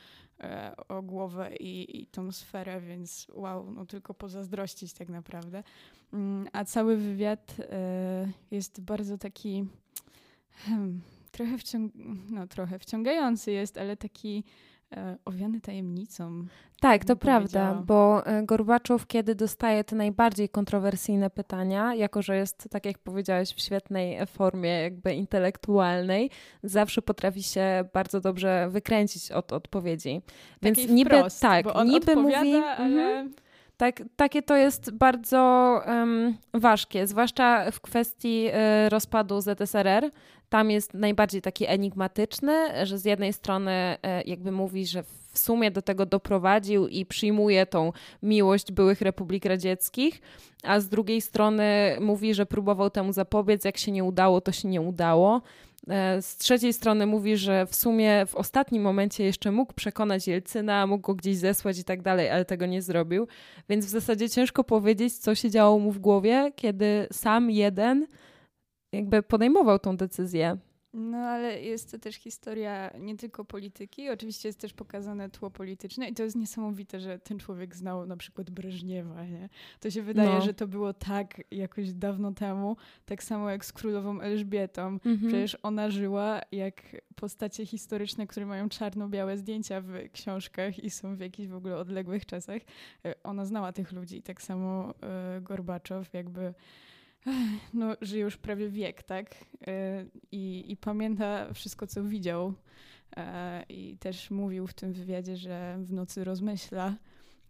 o 0.88 1.01
głowę 1.01 1.56
i, 1.56 2.01
i 2.01 2.07
tą 2.07 2.31
sferę, 2.31 2.81
więc 2.81 3.28
wow, 3.34 3.72
no 3.72 3.86
tylko 3.86 4.13
pozazdrościć 4.13 4.94
tak 4.94 5.10
naprawdę. 5.10 5.63
Mm, 6.13 6.48
a 6.54 6.66
cały 6.66 6.98
wywiad 6.98 7.56
e, 7.60 8.31
jest 8.51 8.81
bardzo 8.81 9.18
taki 9.18 9.66
hmm, 10.51 11.01
trochę, 11.31 11.57
wciąg 11.57 11.94
no, 12.30 12.48
trochę 12.48 12.80
wciągający 12.80 13.51
jest, 13.51 13.78
ale 13.78 13.98
taki 13.98 14.44
E, 14.44 14.73
owiany 15.25 15.62
tajemnicą. 15.62 16.45
Tak, 16.80 17.06
to 17.06 17.16
prawda, 17.16 17.84
bo 17.86 18.25
e, 18.25 18.44
Gorbaczow, 18.44 19.07
kiedy 19.07 19.36
dostaje 19.36 19.84
te 19.84 19.95
najbardziej 19.95 20.50
kontrowersyjne 20.50 21.30
pytania, 21.30 21.95
jako 21.95 22.22
że 22.22 22.36
jest, 22.36 22.68
tak 22.72 22.86
jak 22.86 23.00
powiedziałeś, 23.00 23.54
w 23.54 23.62
świetnej 23.62 24.25
formie 24.25 24.69
jakby 24.69 25.13
intelektualnej, 25.13 26.30
zawsze 26.63 27.01
potrafi 27.01 27.44
się 27.44 27.90
bardzo 27.94 28.22
dobrze 28.22 28.68
wykręcić 28.69 29.31
od 29.31 29.54
odpowiedzi. 29.54 30.22
Więc 30.62 30.78
Takiej 30.78 30.94
niby 30.94 31.18
wprost, 31.18 31.42
tak, 31.42 31.66
niby 31.86 32.16
mówi. 32.16 32.54
Ale... 32.78 33.04
Mhm. 33.04 33.34
Tak, 33.78 34.04
takie 34.16 34.42
to 34.42 34.56
jest 34.56 34.91
bardzo 34.91 35.82
um, 35.88 36.38
ważkie, 36.53 37.08
zwłaszcza 37.08 37.72
w 37.72 37.82
kwestii 37.82 38.48
y, 38.86 38.89
rozpadu 38.89 39.41
ZSRR. 39.41 40.10
Tam 40.53 40.72
jest 40.72 40.93
najbardziej 40.93 41.41
taki 41.41 41.65
enigmatyczny, 41.67 42.86
że 42.86 42.98
z 42.98 43.05
jednej 43.05 43.33
strony 43.33 43.72
y, 43.72 44.29
jakby 44.29 44.51
mówi, 44.51 44.86
że 44.86 45.03
w 45.03 45.39
sumie 45.39 45.72
do 45.72 45.81
tego 45.81 46.05
doprowadził 46.05 46.88
i 46.88 47.05
przyjmuje 47.05 47.65
tą 47.65 47.91
miłość 48.24 48.72
byłych 48.72 49.01
republik 49.01 49.45
radzieckich, 49.45 50.22
a 50.63 50.79
z 50.79 50.89
drugiej 50.89 51.22
strony 51.22 51.98
mówi, 52.01 52.33
że 52.33 52.45
próbował 52.45 52.89
temu 52.89 53.13
zapobiec, 53.13 53.65
jak 53.65 53.77
się 53.77 53.91
nie 53.91 54.03
udało, 54.03 54.41
to 54.41 54.51
się 54.51 54.67
nie 54.67 54.81
udało. 54.81 55.41
E, 55.89 56.22
z 56.22 56.38
trzeciej 56.38 56.74
strony 56.74 57.05
mówi, 57.05 57.38
że 57.38 57.65
w 57.65 57.75
sumie 57.75 58.25
w 58.25 58.36
ostatnim 58.36 58.83
momencie 58.83 59.24
jeszcze 59.24 59.51
mógł 59.51 59.74
przekonać 59.74 60.27
Jelcyna, 60.27 60.88
mógł 60.88 61.01
go 61.01 61.15
gdzieś 61.15 61.38
zesłać 61.38 61.79
i 61.79 61.83
tak 61.83 62.01
dalej, 62.01 62.29
ale 62.29 62.45
tego 62.45 62.65
nie 62.65 62.81
zrobił. 62.81 63.27
Więc 63.69 63.86
w 63.86 63.89
zasadzie 63.89 64.29
ciężko 64.29 64.63
powiedzieć, 64.63 65.17
co 65.17 65.36
się 65.36 65.50
działo 65.50 65.79
mu 65.79 65.91
w 65.91 66.00
głowie, 66.00 66.51
kiedy 66.55 67.07
sam 67.12 67.51
jeden 67.51 68.07
jakby 68.93 69.23
podejmował 69.23 69.79
tą 69.79 69.97
decyzję. 69.97 70.57
No 70.93 71.17
ale 71.17 71.62
jest 71.62 71.91
to 71.91 72.00
też 72.00 72.15
historia 72.15 72.91
nie 73.00 73.17
tylko 73.17 73.45
polityki, 73.45 74.09
oczywiście 74.09 74.50
jest 74.50 74.59
też 74.59 74.73
pokazane 74.73 75.29
tło 75.29 75.51
polityczne 75.51 76.09
i 76.09 76.13
to 76.13 76.23
jest 76.23 76.35
niesamowite, 76.35 77.00
że 77.00 77.19
ten 77.19 77.39
człowiek 77.39 77.75
znał 77.75 78.05
na 78.05 78.17
przykład 78.17 78.50
Breżniewa, 78.50 79.25
nie? 79.25 79.50
To 79.79 79.91
się 79.91 80.01
wydaje, 80.01 80.29
no. 80.29 80.41
że 80.41 80.53
to 80.53 80.67
było 80.67 80.93
tak 80.93 81.41
jakoś 81.51 81.93
dawno 81.93 82.31
temu, 82.33 82.77
tak 83.05 83.23
samo 83.23 83.50
jak 83.50 83.65
z 83.65 83.73
królową 83.73 84.21
Elżbietą. 84.21 84.88
Mhm. 84.88 85.19
Przecież 85.19 85.57
ona 85.63 85.89
żyła 85.89 86.41
jak 86.51 86.81
postacie 87.15 87.65
historyczne, 87.65 88.27
które 88.27 88.45
mają 88.45 88.69
czarno-białe 88.69 89.38
zdjęcia 89.38 89.81
w 89.81 89.93
książkach 90.12 90.83
i 90.83 90.89
są 90.89 91.15
w 91.15 91.19
jakichś 91.19 91.50
w 91.50 91.55
ogóle 91.55 91.77
odległych 91.77 92.25
czasach. 92.25 92.62
E, 93.05 93.23
ona 93.23 93.45
znała 93.45 93.71
tych 93.71 93.91
ludzi, 93.91 94.21
tak 94.21 94.41
samo 94.41 94.93
e, 95.01 95.41
Gorbaczow 95.41 96.13
jakby 96.13 96.53
no, 97.74 97.96
żyje 98.01 98.24
już 98.24 98.38
prawie 98.38 98.70
wiek, 98.70 99.03
tak? 99.03 99.36
E, 99.68 100.06
I, 100.32 100.72
i 100.72 100.77
pamięta 100.77 101.53
wszystko, 101.53 101.88
co 101.88 102.03
widział. 102.03 102.53
E, 103.18 103.63
I 103.70 103.98
też 103.98 104.32
mówił 104.32 104.68
w 104.68 104.74
tym 104.74 104.94
wywiadzie, 104.94 105.38
że 105.38 105.77
w 105.80 105.94
nocy 105.94 106.24
rozmyśla. 106.24 106.96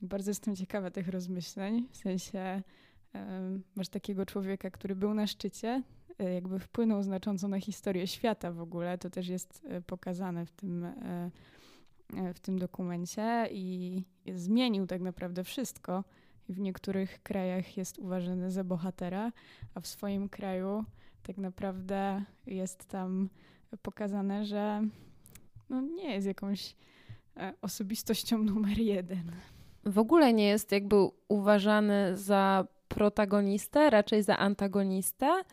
Bardzo 0.01 0.31
jestem 0.31 0.55
ciekawa 0.55 0.91
tych 0.91 1.07
rozmyśleń. 1.07 1.87
W 1.91 1.97
sensie 1.97 2.61
masz 3.75 3.89
takiego 3.89 4.25
człowieka, 4.25 4.71
który 4.71 4.95
był 4.95 5.13
na 5.13 5.27
szczycie, 5.27 5.83
e, 6.19 6.33
jakby 6.33 6.59
wpłynął 6.59 7.03
znacząco 7.03 7.47
na 7.47 7.59
historię 7.59 8.07
świata 8.07 8.51
w 8.51 8.61
ogóle. 8.61 8.97
To 8.97 9.09
też 9.09 9.27
jest 9.27 9.67
pokazane 9.87 10.45
w 10.45 10.51
tym, 10.51 10.87
w 12.33 12.39
tym 12.39 12.59
dokumencie 12.59 13.47
i 13.51 14.03
zmienił 14.35 14.87
tak 14.87 15.01
naprawdę 15.01 15.43
wszystko 15.43 16.03
w 16.49 16.59
niektórych 16.59 17.23
krajach 17.23 17.77
jest 17.77 17.99
uważany 17.99 18.51
za 18.51 18.63
bohatera, 18.63 19.31
a 19.75 19.79
w 19.79 19.87
swoim 19.87 20.29
kraju 20.29 20.85
tak 21.23 21.37
naprawdę 21.37 22.23
jest 22.45 22.85
tam 22.85 23.29
pokazane, 23.81 24.45
że 24.45 24.81
no, 25.69 25.81
nie 25.81 26.13
jest 26.13 26.27
jakąś 26.27 26.75
e, 27.37 27.53
osobistością 27.61 28.37
numer 28.43 28.79
jeden. 28.79 29.31
W 29.85 29.99
ogóle 29.99 30.33
nie 30.33 30.47
jest 30.47 30.71
jakby 30.71 30.95
uważany 31.27 32.17
za 32.17 32.67
protagonistę, 32.87 33.89
raczej 33.89 34.23
za 34.23 34.37
antagonistę. 34.37 35.43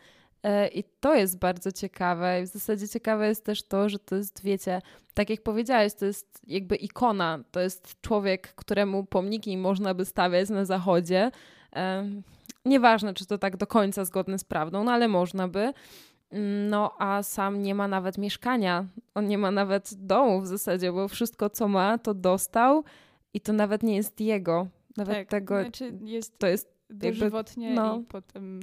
E, 0.43 0.69
I 0.69 0.85
to 1.01 1.15
jest 1.15 1.39
bardzo 1.39 1.73
ciekawe. 1.73 2.41
I 2.41 2.45
w 2.45 2.49
zasadzie 2.49 2.89
ciekawe 2.89 3.29
jest 3.29 3.45
też 3.45 3.63
to, 3.63 3.89
że 3.89 3.99
to 3.99 4.17
jest, 4.17 4.45
wiecie, 4.45 4.83
tak 5.15 5.31
jak 5.31 5.43
powiedziałeś, 5.43 5.95
to 5.95 6.05
jest 6.05 6.41
jakby 6.47 6.77
ikona. 6.77 7.39
To 7.51 7.61
jest 7.61 8.01
człowiek, 8.01 8.55
któremu 8.55 9.05
pomniki 9.05 9.57
można 9.57 9.95
by 9.95 10.05
stawiać 10.05 10.49
na 10.49 10.65
zachodzie. 10.65 11.31
Nieważne, 12.65 13.15
czy 13.15 13.27
to 13.27 13.39
tak 13.39 13.57
do 13.57 13.67
końca 13.67 14.05
zgodne 14.05 14.39
z 14.39 14.45
prawdą, 14.45 14.85
no 14.85 14.93
ale 14.93 15.09
można 15.09 15.49
by. 15.49 15.73
No, 16.71 16.95
a 16.99 17.23
sam 17.23 17.63
nie 17.63 17.75
ma 17.75 17.89
nawet 17.89 18.19
mieszkania. 18.19 18.87
On 19.15 19.29
nie 19.29 19.39
ma 19.39 19.51
nawet 19.51 19.95
domu 19.95 20.41
w 20.41 20.47
zasadzie, 20.47 20.93
bo 20.93 21.09
wszystko, 21.09 21.51
co 21.51 21.69
ma, 21.69 21.99
to 21.99 22.15
dostał 22.15 22.85
i 23.35 23.41
to 23.41 23.53
nawet 23.53 23.83
nie 23.83 23.97
jest 23.97 24.21
jego. 24.21 24.67
Nawet 24.97 25.17
tak, 25.17 25.29
tego. 25.29 25.61
Znaczy 25.61 25.93
jest 26.05 26.39
to 26.39 26.47
jest 26.47 26.75
dożywotnie 26.91 27.75
no. 27.75 27.99
i 27.99 28.05
potem 28.05 28.61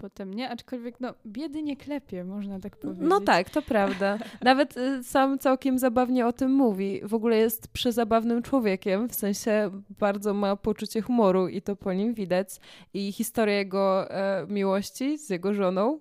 potem 0.00 0.34
nie, 0.34 0.50
aczkolwiek 0.50 1.00
no, 1.00 1.14
biedy 1.26 1.62
nie 1.62 1.76
klepie, 1.76 2.24
można 2.24 2.60
tak 2.60 2.76
powiedzieć. 2.76 3.08
No 3.08 3.20
tak, 3.20 3.50
to 3.50 3.62
prawda. 3.62 4.18
Nawet 4.42 4.76
y, 4.76 5.04
sam 5.04 5.38
całkiem 5.38 5.78
zabawnie 5.78 6.26
o 6.26 6.32
tym 6.32 6.52
mówi. 6.52 7.00
W 7.04 7.14
ogóle 7.14 7.36
jest 7.36 7.68
przezabawnym 7.68 8.42
człowiekiem, 8.42 9.08
w 9.08 9.14
sensie 9.14 9.70
bardzo 9.98 10.34
ma 10.34 10.56
poczucie 10.56 11.02
humoru 11.02 11.48
i 11.48 11.62
to 11.62 11.76
po 11.76 11.92
nim 11.92 12.14
widać. 12.14 12.48
I 12.94 13.12
historia 13.12 13.54
jego 13.54 14.10
e, 14.10 14.46
miłości 14.46 15.18
z 15.18 15.30
jego 15.30 15.54
żoną 15.54 16.00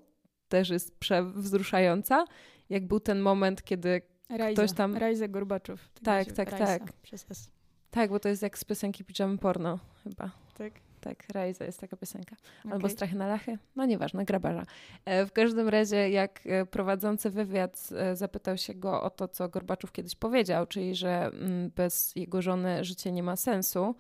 też 0.50 0.70
jest 0.70 1.00
przewzruszająca. 1.00 2.26
Jak 2.70 2.88
był 2.88 3.00
ten 3.00 3.20
moment, 3.20 3.64
kiedy 3.64 4.02
Rajza, 4.30 4.54
ktoś 4.54 4.78
tam... 4.78 4.98
Rajza 4.98 5.28
Gorbaczow. 5.28 5.90
Tak, 6.04 6.32
tak, 6.32 6.50
tak. 6.50 6.82
S. 7.14 7.52
Tak, 7.92 8.10
bo 8.10 8.20
to 8.20 8.30
jest 8.30 8.42
jak 8.42 8.58
z 8.58 8.64
piosenki 8.64 9.04
Pijamy 9.06 9.38
Porno 9.38 9.80
chyba. 10.04 10.32
Tak. 10.58 10.89
Tak, 11.02 11.24
Rajza 11.34 11.66
jest 11.66 11.80
taka 11.80 11.98
piosenka. 11.98 12.36
Albo 12.64 12.78
okay. 12.78 12.90
Strachy 12.90 13.16
na 13.16 13.28
lachy. 13.28 13.58
No 13.76 13.86
nieważne, 13.86 14.26
grabarza. 14.26 14.64
E, 15.06 15.26
w 15.26 15.32
każdym 15.32 15.70
razie, 15.70 16.10
jak 16.10 16.42
e, 16.46 16.66
prowadzący 16.66 17.30
wywiad 17.30 17.90
e, 17.96 18.16
zapytał 18.16 18.58
się 18.58 18.74
go 18.74 19.04
o 19.04 19.10
to, 19.10 19.28
co 19.28 19.50
Gorbaczów 19.50 19.92
kiedyś 19.92 20.16
powiedział, 20.16 20.66
czyli 20.66 20.96
że 20.96 21.26
mm, 21.26 21.72
bez 21.76 22.16
jego 22.16 22.42
żony 22.42 22.84
życie 22.84 23.12
nie 23.12 23.24
ma 23.24 23.36
sensu, 23.36 23.96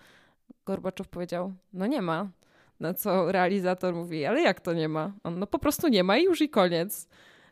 Gorbaczow 0.65 1.08
powiedział, 1.08 1.53
no 1.74 1.88
nie 1.88 2.01
ma. 2.01 2.29
Na 2.79 2.94
co 2.94 3.32
realizator 3.32 3.96
mówi, 3.96 4.25
ale 4.25 4.41
jak 4.41 4.62
to 4.62 4.74
nie 4.74 4.89
ma? 4.89 5.13
On, 5.24 5.39
no 5.39 5.48
po 5.48 5.60
prostu 5.60 5.88
nie 5.88 6.03
ma 6.03 6.18
i 6.18 6.24
już 6.24 6.41
i 6.41 6.50
koniec. 6.50 7.08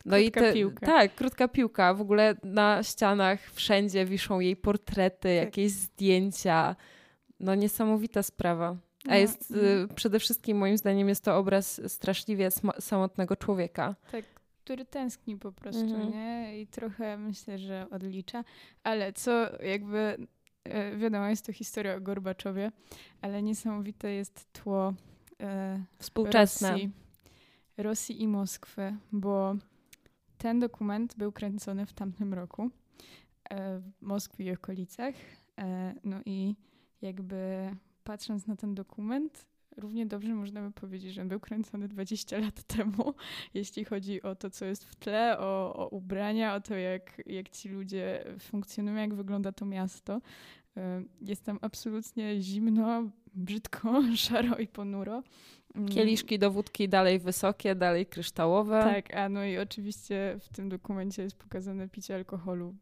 No 0.05 0.17
krótka 0.17 0.41
i 0.41 0.43
te, 0.43 0.53
piłka. 0.53 0.85
Tak, 0.85 1.15
krótka 1.15 1.47
piłka. 1.47 1.93
W 1.93 2.01
ogóle 2.01 2.35
na 2.43 2.83
ścianach 2.83 3.39
wszędzie 3.51 4.05
wiszą 4.05 4.39
jej 4.39 4.55
portrety, 4.55 5.35
tak. 5.37 5.45
jakieś 5.45 5.71
zdjęcia. 5.71 6.75
No 7.39 7.55
niesamowita 7.55 8.23
sprawa. 8.23 8.75
A 9.07 9.09
no, 9.09 9.15
jest 9.15 9.51
y, 9.51 9.87
przede 9.95 10.19
wszystkim 10.19 10.57
moim 10.57 10.77
zdaniem 10.77 11.09
jest 11.09 11.23
to 11.23 11.37
obraz 11.37 11.81
straszliwie 11.91 12.49
samotnego 12.79 13.35
człowieka. 13.35 13.95
Tak, 14.11 14.25
który 14.63 14.85
tęskni 14.85 15.37
po 15.37 15.51
prostu, 15.51 15.81
mhm. 15.81 16.11
nie? 16.11 16.61
I 16.61 16.67
trochę 16.67 17.17
myślę, 17.17 17.57
że 17.57 17.87
odlicza. 17.91 18.43
Ale 18.83 19.13
co 19.13 19.63
jakby 19.63 20.17
e, 20.63 20.97
wiadomo, 20.97 21.27
jest 21.27 21.45
to 21.45 21.53
historia 21.53 21.95
o 21.95 22.01
Gorbaczowie, 22.01 22.71
ale 23.21 23.43
niesamowite 23.43 24.11
jest 24.11 24.53
tło 24.53 24.93
e, 25.41 25.83
współczesne 25.99 26.71
Rosji, 26.71 26.91
Rosji 27.77 28.21
i 28.21 28.27
Moskwy, 28.27 28.95
bo 29.11 29.55
ten 30.37 30.59
dokument 30.59 31.15
był 31.17 31.31
kręcony 31.31 31.85
w 31.85 31.93
tamtym 31.93 32.33
roku 32.33 32.69
e, 33.49 33.79
w 33.79 34.01
Moskwie 34.01 34.45
i 34.45 34.51
okolicach. 34.51 35.15
E, 35.57 35.95
no 36.03 36.17
i 36.25 36.55
jakby 37.01 37.69
patrząc 38.07 38.47
na 38.47 38.55
ten 38.55 38.75
dokument, 38.75 39.47
równie 39.77 40.05
dobrze 40.05 40.33
można 40.33 40.61
by 40.61 40.71
powiedzieć, 40.71 41.13
że 41.13 41.25
był 41.25 41.39
kręcony 41.39 41.87
20 41.87 42.37
lat 42.39 42.63
temu, 42.63 43.13
jeśli 43.53 43.85
chodzi 43.85 44.21
o 44.21 44.35
to, 44.35 44.49
co 44.49 44.65
jest 44.65 44.85
w 44.85 44.95
tle, 44.95 45.39
o, 45.39 45.75
o 45.75 45.87
ubrania, 45.87 46.55
o 46.55 46.61
to, 46.61 46.75
jak, 46.75 47.21
jak 47.25 47.49
ci 47.49 47.69
ludzie 47.69 48.23
funkcjonują, 48.39 48.97
jak 48.97 49.13
wygląda 49.13 49.51
to 49.51 49.65
miasto. 49.65 50.21
E, 50.77 51.03
jest 51.21 51.43
tam 51.43 51.59
absolutnie 51.61 52.41
zimno, 52.41 53.09
brzydko, 53.33 54.01
szaro 54.15 54.57
i 54.57 54.67
ponuro. 54.67 55.23
Mm. 55.75 55.89
Kieliszki 55.89 56.39
do 56.39 56.51
wódki 56.51 56.89
dalej 56.89 57.19
wysokie, 57.19 57.75
dalej 57.75 58.05
kryształowe. 58.05 58.83
Tak, 58.83 59.15
a 59.15 59.29
no 59.29 59.45
i 59.45 59.57
oczywiście 59.57 60.37
w 60.39 60.49
tym 60.49 60.69
dokumencie 60.69 61.23
jest 61.23 61.35
pokazane 61.35 61.89
picie 61.89 62.15
alkoholu 62.15 62.75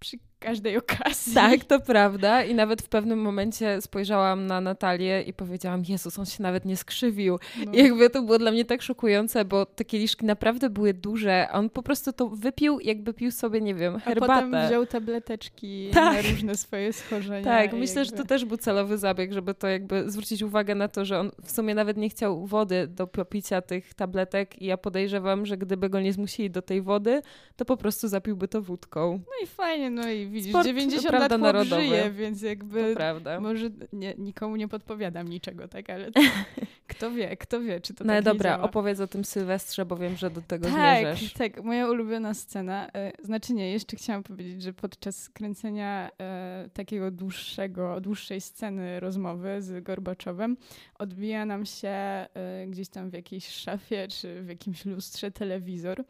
przy 0.00 0.18
każdej 0.40 0.76
okazji. 0.76 1.34
Tak, 1.34 1.64
to 1.64 1.80
prawda. 1.92 2.44
I 2.44 2.54
nawet 2.54 2.82
w 2.82 2.88
pewnym 2.88 3.18
momencie 3.18 3.80
spojrzałam 3.80 4.46
na 4.46 4.60
Natalię 4.60 5.22
i 5.22 5.32
powiedziałam, 5.32 5.82
Jezus, 5.88 6.18
on 6.18 6.26
się 6.26 6.42
nawet 6.42 6.64
nie 6.64 6.76
skrzywił. 6.76 7.38
No. 7.66 7.72
I 7.72 7.76
jakby 7.76 8.10
to 8.10 8.22
było 8.22 8.38
dla 8.38 8.50
mnie 8.50 8.64
tak 8.64 8.82
szokujące, 8.82 9.44
bo 9.44 9.66
te 9.66 9.84
kieliszki 9.84 10.26
naprawdę 10.26 10.70
były 10.70 10.94
duże. 10.94 11.48
On 11.52 11.70
po 11.70 11.82
prostu 11.82 12.12
to 12.12 12.28
wypił, 12.28 12.80
jakby 12.80 13.14
pił 13.14 13.30
sobie, 13.30 13.60
nie 13.60 13.74
wiem, 13.74 14.00
herbatę. 14.00 14.32
A 14.32 14.36
potem 14.36 14.66
wziął 14.68 14.86
tableteczki 14.86 15.90
tak. 15.94 16.24
na 16.24 16.30
różne 16.30 16.56
swoje 16.56 16.92
schorzenia. 16.92 17.44
Tak, 17.44 17.72
myślę, 17.72 18.00
jakby... 18.00 18.16
że 18.16 18.22
to 18.22 18.28
też 18.28 18.44
był 18.44 18.56
celowy 18.56 18.98
zabieg, 18.98 19.32
żeby 19.32 19.54
to 19.54 19.68
jakby 19.68 20.10
zwrócić 20.10 20.42
uwagę 20.42 20.74
na 20.74 20.88
to, 20.88 21.04
że 21.04 21.18
on 21.18 21.30
w 21.44 21.50
sumie 21.50 21.74
nawet 21.74 21.96
nie 21.96 22.08
chciał 22.08 22.46
wody 22.46 22.86
do 22.86 23.06
popicia 23.06 23.62
tych 23.62 23.94
tabletek 23.94 24.62
i 24.62 24.66
ja 24.66 24.76
podejrzewam, 24.76 25.46
że 25.46 25.56
gdyby 25.56 25.88
go 25.88 26.00
nie 26.00 26.12
zmusili 26.12 26.50
do 26.50 26.62
tej 26.62 26.82
wody, 26.82 27.22
to 27.56 27.64
po 27.64 27.76
prostu 27.76 28.08
zapiłby 28.08 28.48
to 28.48 28.62
wódką. 28.62 29.20
No 29.26 29.44
i 29.44 29.46
fajnie, 29.46 29.90
no 29.90 30.08
i 30.08 30.29
widzisz, 30.30 30.52
Sport, 30.52 30.66
90 30.66 31.12
lat 31.12 31.38
narodowy. 31.40 31.82
żyje, 31.82 32.10
więc 32.10 32.42
jakby 32.42 32.94
może 33.40 33.70
nie, 33.92 34.14
nikomu 34.18 34.56
nie 34.56 34.68
podpowiadam 34.68 35.28
niczego, 35.28 35.68
tak, 35.68 35.90
ale 35.90 36.12
to, 36.12 36.20
kto 36.88 37.10
wie, 37.10 37.36
kto 37.36 37.60
wie, 37.60 37.80
czy 37.80 37.94
to 37.94 38.04
no 38.04 38.12
tak 38.12 38.24
dobra, 38.24 38.50
działa. 38.50 38.64
opowiedz 38.64 39.00
o 39.00 39.06
tym 39.06 39.24
Sylwestrze, 39.24 39.86
bo 39.86 39.96
wiem, 39.96 40.16
że 40.16 40.30
do 40.30 40.42
tego 40.42 40.68
tak, 40.68 41.00
zmierzasz. 41.00 41.32
Tak, 41.32 41.64
moja 41.64 41.88
ulubiona 41.88 42.34
scena, 42.34 42.88
e, 42.94 43.12
znaczy 43.22 43.54
nie, 43.54 43.72
jeszcze 43.72 43.96
chciałam 43.96 44.22
powiedzieć, 44.22 44.62
że 44.62 44.72
podczas 44.72 45.28
kręcenia 45.28 46.10
e, 46.20 46.68
takiego 46.74 47.10
dłuższego, 47.10 48.00
dłuższej 48.00 48.40
sceny 48.40 49.00
rozmowy 49.00 49.62
z 49.62 49.84
Gorbaczowem 49.84 50.56
odbija 50.98 51.46
nam 51.46 51.66
się 51.66 51.88
e, 51.88 52.26
gdzieś 52.68 52.88
tam 52.88 53.10
w 53.10 53.12
jakiejś 53.12 53.48
szafie, 53.48 54.08
czy 54.08 54.42
w 54.42 54.48
jakimś 54.48 54.84
lustrze 54.84 55.30
telewizor 55.30 56.04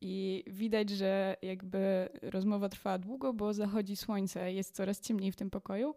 i 0.00 0.44
widać, 0.46 0.90
że 0.90 1.36
jakby 1.42 2.08
rozmowa 2.22 2.68
trwała 2.68 2.98
długo, 2.98 3.32
bo 3.32 3.54
zachodzi 3.54 3.96
słońce, 3.96 4.52
jest 4.52 4.74
coraz 4.74 5.00
ciemniej 5.00 5.32
w 5.32 5.36
tym 5.36 5.50
pokoju. 5.50 5.94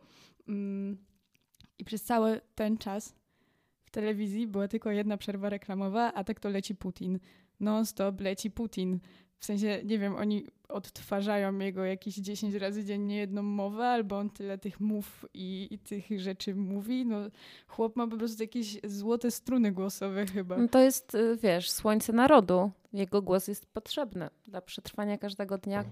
Mm, 0.47 0.97
I 1.79 1.83
przez 1.85 2.03
cały 2.03 2.41
ten 2.55 2.77
czas 2.77 3.15
w 3.85 3.91
telewizji 3.91 4.47
była 4.47 4.67
tylko 4.67 4.91
jedna 4.91 5.17
przerwa 5.17 5.49
reklamowa, 5.49 6.13
a 6.13 6.23
tak 6.23 6.39
to 6.39 6.49
leci 6.49 6.75
Putin. 6.75 7.19
Non-stop 7.59 8.21
leci 8.21 8.51
Putin. 8.51 8.99
W 9.39 9.45
sensie, 9.45 9.81
nie 9.85 9.99
wiem, 9.99 10.15
oni 10.15 10.47
odtwarzają 10.69 11.59
jego 11.59 11.85
jakieś 11.85 12.15
10 12.15 12.53
razy 12.53 12.85
dziennie 12.85 13.17
jedną 13.17 13.43
mowę, 13.43 13.87
albo 13.87 14.17
on 14.17 14.29
tyle 14.29 14.57
tych 14.57 14.79
mów 14.79 15.25
i, 15.33 15.67
i, 15.71 15.79
tych 15.79 16.21
rzeczy 16.21 16.55
mówi. 16.55 17.05
No, 17.05 17.17
chłop 17.67 17.95
ma 17.95 18.07
po 18.07 18.17
prostu 18.17 18.43
jakieś 18.43 18.77
złote 18.83 19.31
struny 19.31 19.71
głosowe 19.71 20.25
chyba. 20.25 20.57
No 20.57 20.67
to 20.67 20.79
jest, 20.79 21.15
y, 21.15 21.37
wiesz, 21.43 21.71
słońce 21.71 22.13
narodu. 22.13 22.71
Jego 22.93 23.21
głos 23.21 23.47
jest 23.47 23.65
potrzebny 23.65 24.29
dla 24.45 24.61
przetrwania 24.61 25.17
każdego 25.17 25.57
dnia. 25.57 25.83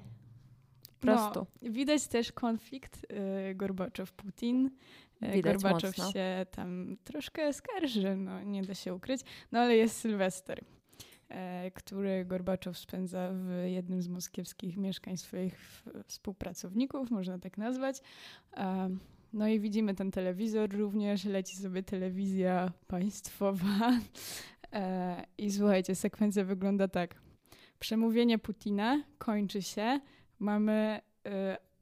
Prosto. 1.00 1.46
No, 1.62 1.72
widać 1.72 2.08
też 2.08 2.32
konflikt 2.32 3.06
y, 3.52 3.56
Gorbaczow-Putin. 3.56 4.70
Y, 5.36 5.42
Gorbaczow 5.42 5.98
mocno. 5.98 6.12
się 6.12 6.46
tam 6.52 6.98
troszkę 7.04 7.54
skarży, 7.54 8.16
no 8.16 8.44
nie 8.44 8.62
da 8.62 8.76
się 8.76 8.94
ukryć. 8.94 9.22
No 9.52 9.60
ale 9.60 9.76
jest 9.76 9.98
Sylwester. 9.98 10.64
E, 11.30 11.72
który 11.72 12.26
Gorbaczow 12.26 12.78
spędza 12.78 13.30
w 13.34 13.68
jednym 13.68 14.02
z 14.02 14.08
moskiewskich 14.08 14.78
mieszkań 14.78 15.18
swoich 15.18 15.84
współpracowników, 16.06 17.12
można 17.12 17.40
tak 17.40 17.58
nazwać. 17.58 18.02
No 19.34 19.48
i 19.48 19.60
widzimy 19.60 19.96
ten 19.96 20.12
telewizor 20.12 20.70
również, 20.70 21.26
leci 21.26 21.56
sobie 21.56 21.84
telewizja 21.84 22.72
państwowa. 22.88 24.00
E, 24.74 25.26
I 25.38 25.52
słuchajcie, 25.52 25.96
sekwencja 25.96 26.44
wygląda 26.44 26.88
tak. 26.88 27.16
Przemówienie 27.80 28.38
Putina 28.40 29.04
kończy 29.18 29.62
się. 29.62 30.00
Mamy 30.40 31.02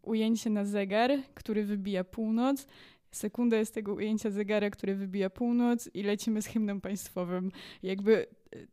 ujęcie 0.01 0.49
na 0.49 0.65
zegar, 0.65 1.11
który 1.33 1.63
wybija 1.63 2.03
północ. 2.03 2.67
Sekunda 3.11 3.57
jest 3.57 3.73
tego 3.73 3.93
ujęcia 3.93 4.29
zegara, 4.29 4.69
który 4.69 4.95
wybija 4.95 5.29
północ 5.29 5.89
i 5.93 6.03
lecimy 6.03 6.41
z 6.41 6.45
hymnem 6.45 6.81
państwowym. 6.81 7.51
Jakby 7.83 8.27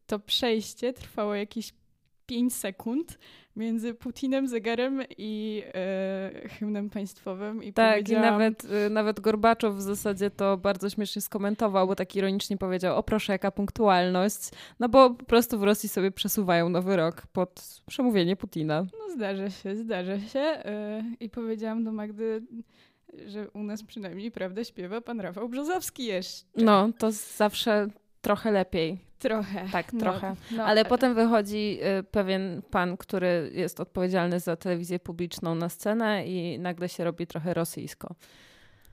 to 0.06 0.18
przejście 0.18 0.92
trwało 0.92 1.34
jakieś 1.34 1.72
5 2.26 2.54
sekund 2.54 3.18
między 3.56 3.94
Putinem, 3.94 4.48
zegarem 4.48 5.02
i 5.18 5.62
e, 5.74 6.48
hymnem 6.48 6.90
państwowym. 6.90 7.62
I 7.62 7.72
tak, 7.72 8.08
i 8.08 8.12
nawet, 8.12 8.64
y, 8.64 8.90
nawet 8.90 9.20
Gorbaczow 9.20 9.74
w 9.74 9.80
zasadzie 9.80 10.30
to 10.30 10.56
bardzo 10.56 10.90
śmiesznie 10.90 11.22
skomentował, 11.22 11.86
bo 11.86 11.94
tak 11.94 12.16
ironicznie 12.16 12.56
powiedział, 12.56 12.96
o 12.96 13.02
proszę, 13.02 13.32
jaka 13.32 13.50
punktualność, 13.50 14.50
no 14.80 14.88
bo 14.88 15.10
po 15.10 15.24
prostu 15.24 15.58
w 15.58 15.62
Rosji 15.62 15.88
sobie 15.88 16.10
przesuwają 16.10 16.68
nowy 16.68 16.96
rok 16.96 17.26
pod 17.32 17.80
przemówienie 17.86 18.36
Putina. 18.36 18.82
No 18.82 19.14
zdarza 19.14 19.50
się, 19.50 19.76
zdarza 19.76 20.20
się. 20.20 20.40
E, 20.40 21.02
I 21.20 21.30
powiedziałam 21.30 21.84
do 21.84 21.92
Magdy, 21.92 22.42
że 23.26 23.50
u 23.50 23.62
nas 23.62 23.82
przynajmniej, 23.82 24.30
prawda, 24.30 24.64
śpiewa 24.64 25.00
pan 25.00 25.20
Rafał 25.20 25.48
Brzozowski 25.48 26.04
jeszcze. 26.04 26.44
No, 26.56 26.90
to 26.98 27.12
zawsze 27.12 27.88
trochę 28.26 28.50
lepiej. 28.50 28.98
Trochę. 29.18 29.68
Tak, 29.72 29.92
no, 29.92 30.00
trochę. 30.00 30.34
No, 30.50 30.62
ale, 30.62 30.70
ale 30.70 30.84
potem 30.84 31.14
wychodzi 31.14 31.78
y, 32.00 32.02
pewien 32.02 32.62
pan, 32.70 32.96
który 32.96 33.50
jest 33.54 33.80
odpowiedzialny 33.80 34.40
za 34.40 34.56
telewizję 34.56 34.98
publiczną 34.98 35.54
na 35.54 35.68
scenę 35.68 36.26
i 36.26 36.58
nagle 36.58 36.88
się 36.88 37.04
robi 37.04 37.26
trochę 37.26 37.54
rosyjsko. 37.54 38.14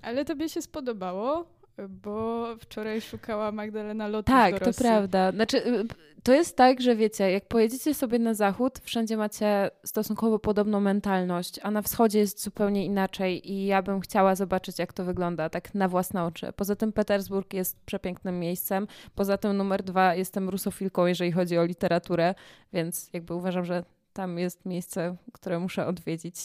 Ale 0.02 0.26
tobie 0.26 0.50
się 0.50 0.62
spodobało? 0.62 1.46
Bo 1.90 2.46
wczoraj 2.60 3.02
szukała 3.02 3.52
Magdalena 3.52 4.08
lotu 4.08 4.32
Tak, 4.32 4.60
to 4.60 4.74
prawda. 4.74 5.32
Znaczy, 5.32 5.68
y, 5.68 5.86
to 6.24 6.34
jest 6.34 6.58
tak, 6.58 6.82
że 6.82 6.96
wiecie, 6.96 7.32
jak 7.32 7.48
pojedziecie 7.48 7.94
sobie 7.94 8.20
na 8.20 8.34
zachód, 8.34 8.80
wszędzie 8.84 9.18
macie 9.18 9.72
stosunkowo 9.86 10.40
podobną 10.40 10.80
mentalność, 10.80 11.60
a 11.64 11.72
na 11.72 11.82
wschodzie 11.82 12.20
jest 12.20 12.44
zupełnie 12.44 12.86
inaczej 12.86 13.52
i 13.52 13.66
ja 13.66 13.82
bym 13.82 14.00
chciała 14.00 14.36
zobaczyć, 14.36 14.80
jak 14.80 14.94
to 14.94 15.04
wygląda, 15.04 15.50
tak 15.50 15.76
na 15.76 15.88
własne 15.88 16.24
oczy. 16.24 16.54
Poza 16.56 16.76
tym 16.76 16.94
Petersburg 16.94 17.54
jest 17.54 17.86
przepięknym 17.86 18.40
miejscem. 18.40 18.88
Poza 19.16 19.38
tym 19.38 19.58
numer 19.58 19.84
dwa, 19.84 20.16
jestem 20.16 20.50
rusofilką, 20.50 21.06
jeżeli 21.06 21.32
chodzi 21.32 21.58
o 21.58 21.66
literaturę, 21.66 22.36
więc 22.74 23.10
jakby 23.14 23.34
uważam, 23.34 23.66
że 23.66 23.84
tam 24.14 24.40
jest 24.40 24.66
miejsce, 24.66 25.16
które 25.34 25.60
muszę 25.60 25.86
odwiedzić. 25.88 26.36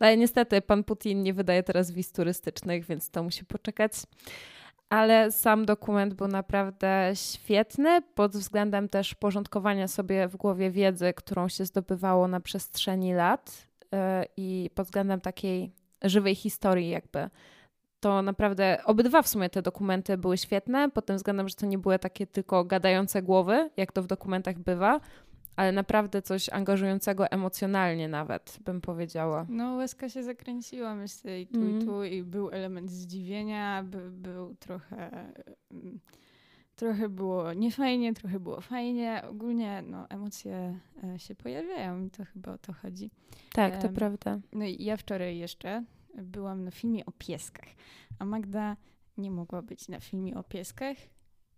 No 0.00 0.06
ale 0.06 0.16
niestety 0.16 0.60
pan 0.60 0.84
Putin 0.84 1.22
nie 1.22 1.34
wydaje 1.34 1.62
teraz 1.62 1.90
wiz 1.90 2.12
turystycznych, 2.12 2.84
więc 2.84 3.10
to 3.10 3.22
musi 3.22 3.44
poczekać 3.44 3.92
ale 4.88 5.32
sam 5.32 5.66
dokument 5.66 6.14
był 6.14 6.28
naprawdę 6.28 7.10
świetny 7.14 8.02
pod 8.14 8.32
względem 8.32 8.88
też 8.88 9.14
porządkowania 9.14 9.88
sobie 9.88 10.28
w 10.28 10.36
głowie 10.36 10.70
wiedzy, 10.70 11.12
którą 11.14 11.48
się 11.48 11.64
zdobywało 11.64 12.28
na 12.28 12.40
przestrzeni 12.40 13.14
lat 13.14 13.66
e, 13.94 14.24
i 14.36 14.70
pod 14.74 14.86
względem 14.86 15.20
takiej 15.20 15.72
żywej 16.02 16.34
historii 16.34 16.90
jakby. 16.90 17.30
To 18.00 18.22
naprawdę 18.22 18.78
obydwa 18.84 19.22
w 19.22 19.28
sumie 19.28 19.50
te 19.50 19.62
dokumenty 19.62 20.18
były 20.18 20.38
świetne, 20.38 20.90
pod 20.90 21.06
tym 21.06 21.16
względem, 21.16 21.48
że 21.48 21.54
to 21.54 21.66
nie 21.66 21.78
były 21.78 21.98
takie 21.98 22.26
tylko 22.26 22.64
gadające 22.64 23.22
głowy, 23.22 23.70
jak 23.76 23.92
to 23.92 24.02
w 24.02 24.06
dokumentach 24.06 24.58
bywa, 24.58 25.00
ale 25.58 25.72
naprawdę 25.72 26.22
coś 26.22 26.48
angażującego 26.48 27.30
emocjonalnie 27.30 28.08
nawet, 28.08 28.58
bym 28.64 28.80
powiedziała. 28.80 29.46
No, 29.48 29.74
łezka 29.74 30.08
się 30.08 30.22
zakręciła, 30.22 30.94
myślę, 30.94 31.40
i 31.40 31.46
tu, 31.46 31.60
mm. 31.60 31.78
i 31.78 31.84
tu, 31.84 32.04
i 32.04 32.22
był 32.22 32.50
element 32.50 32.90
zdziwienia, 32.90 33.82
by, 33.82 34.10
był 34.10 34.54
trochę... 34.54 35.10
Mm, 35.70 36.00
trochę 36.76 37.08
było 37.08 37.52
niefajnie, 37.52 38.14
trochę 38.14 38.40
było 38.40 38.60
fajnie. 38.60 39.22
Ogólnie 39.30 39.82
no, 39.86 40.08
emocje 40.08 40.78
e, 41.04 41.18
się 41.18 41.34
pojawiają 41.34 42.04
i 42.04 42.10
to 42.10 42.24
chyba 42.24 42.52
o 42.52 42.58
to 42.58 42.72
chodzi. 42.72 43.10
Tak, 43.52 43.76
to 43.76 43.86
um, 43.86 43.94
prawda. 43.94 44.38
No 44.52 44.64
i 44.64 44.84
ja 44.84 44.96
wczoraj 44.96 45.38
jeszcze 45.38 45.84
byłam 46.14 46.64
na 46.64 46.70
filmie 46.70 47.06
o 47.06 47.12
pieskach, 47.12 47.68
a 48.18 48.24
Magda 48.24 48.76
nie 49.16 49.30
mogła 49.30 49.62
być 49.62 49.88
na 49.88 50.00
filmie 50.00 50.34
o 50.34 50.42
pieskach. 50.42 50.96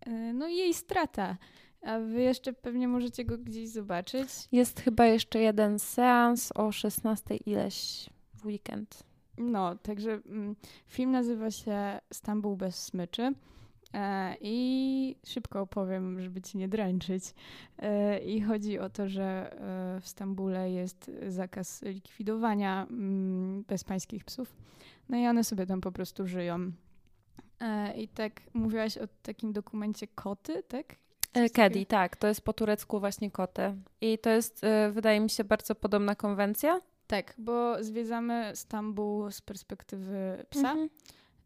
E, 0.01 0.33
no 0.33 0.49
i 0.49 0.57
jej 0.57 0.75
strata. 0.75 1.37
A 1.83 1.99
wy 1.99 2.23
jeszcze 2.23 2.53
pewnie 2.53 2.89
możecie 2.89 3.25
go 3.25 3.39
gdzieś 3.39 3.69
zobaczyć. 3.69 4.29
Jest 4.53 4.81
chyba 4.81 5.07
jeszcze 5.07 5.41
jeden 5.41 5.79
seans 5.79 6.53
o 6.55 6.73
16 6.73 7.37
ileś 7.37 8.11
w 8.35 8.47
weekend. 8.47 9.05
No, 9.39 9.77
także 9.77 10.21
mm, 10.27 10.57
film 10.87 11.11
nazywa 11.11 11.51
się 11.51 12.01
Stambuł 12.13 12.57
bez 12.57 12.83
smyczy. 12.83 13.35
E, 13.95 14.37
I 14.41 15.17
szybko 15.27 15.61
opowiem, 15.61 16.21
żeby 16.21 16.41
ci 16.41 16.59
nie 16.59 16.69
drańczyć. 16.69 17.25
E, 17.79 18.19
I 18.19 18.41
chodzi 18.41 18.79
o 18.79 18.91
to, 18.91 19.09
że 19.09 19.53
e, 19.53 20.01
w 20.01 20.09
Stambule 20.09 20.71
jest 20.71 21.11
zakaz 21.29 21.83
likwidowania 21.83 22.87
mm, 22.91 23.63
bezpańskich 23.63 24.25
psów. 24.25 24.57
No 25.09 25.17
i 25.17 25.27
one 25.27 25.45
sobie 25.45 25.67
tam 25.67 25.81
po 25.81 25.93
prostu 25.93 26.27
żyją. 26.27 26.73
I 27.97 28.09
tak 28.09 28.41
mówiłaś 28.55 28.99
o 28.99 29.07
takim 29.23 29.53
dokumencie 29.53 30.07
Koty, 30.07 30.63
tak? 30.63 30.97
Kedi, 31.53 31.87
tak. 31.87 32.17
To 32.17 32.27
jest 32.27 32.41
po 32.41 32.53
turecku 32.53 33.01
właśnie 33.01 33.31
koty. 33.31 33.75
I 34.01 34.19
to 34.19 34.31
jest, 34.31 34.65
e, 34.65 34.91
wydaje 34.91 35.21
mi 35.21 35.31
się, 35.31 35.45
bardzo 35.45 35.75
podobna 35.75 36.15
konwencja. 36.15 36.81
Tak, 37.07 37.35
bo 37.39 37.85
zwiedzamy 37.85 38.53
Stambuł 38.55 39.31
z 39.31 39.41
perspektywy 39.41 40.47
psa. 40.51 40.71
Mhm. 40.71 40.89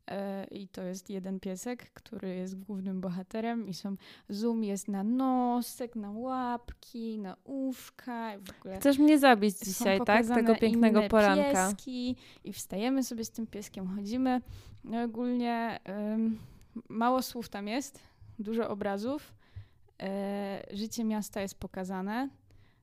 E, 0.07 0.45
I 0.45 0.69
to 0.69 0.83
jest 0.83 1.11
jeden 1.11 1.41
piesek, 1.41 1.91
który 1.91 2.35
jest 2.35 2.59
głównym 2.61 3.01
bohaterem 3.01 3.69
i 3.69 3.75
są 3.75 3.97
zoom 4.29 4.65
jest 4.65 4.89
na 4.89 5.05
nosek, 5.05 5.97
na 5.97 6.11
łapki, 6.11 7.19
na 7.19 7.37
uszka. 7.45 8.33
W 8.39 8.61
ogóle 8.61 8.77
Chcesz 8.77 8.99
mnie 8.99 9.19
zabić 9.19 9.59
dzisiaj, 9.59 10.01
tak? 10.07 10.27
Tego 10.27 10.57
pięknego 10.57 11.03
poranka. 11.03 11.69
Pieski 11.69 12.17
I 12.45 12.53
wstajemy 12.53 13.05
sobie 13.05 13.25
z 13.25 13.31
tym 13.31 13.47
pieskiem, 13.47 13.97
chodzimy. 13.97 14.41
No 14.85 15.03
ogólnie 15.03 15.81
mało 16.89 17.23
słów 17.23 17.49
tam 17.49 17.69
jest, 17.69 18.01
dużo 18.39 18.69
obrazów. 18.69 19.33
E, 20.03 20.67
życie 20.73 21.05
miasta 21.05 21.41
jest 21.41 21.59
pokazane, 21.59 22.29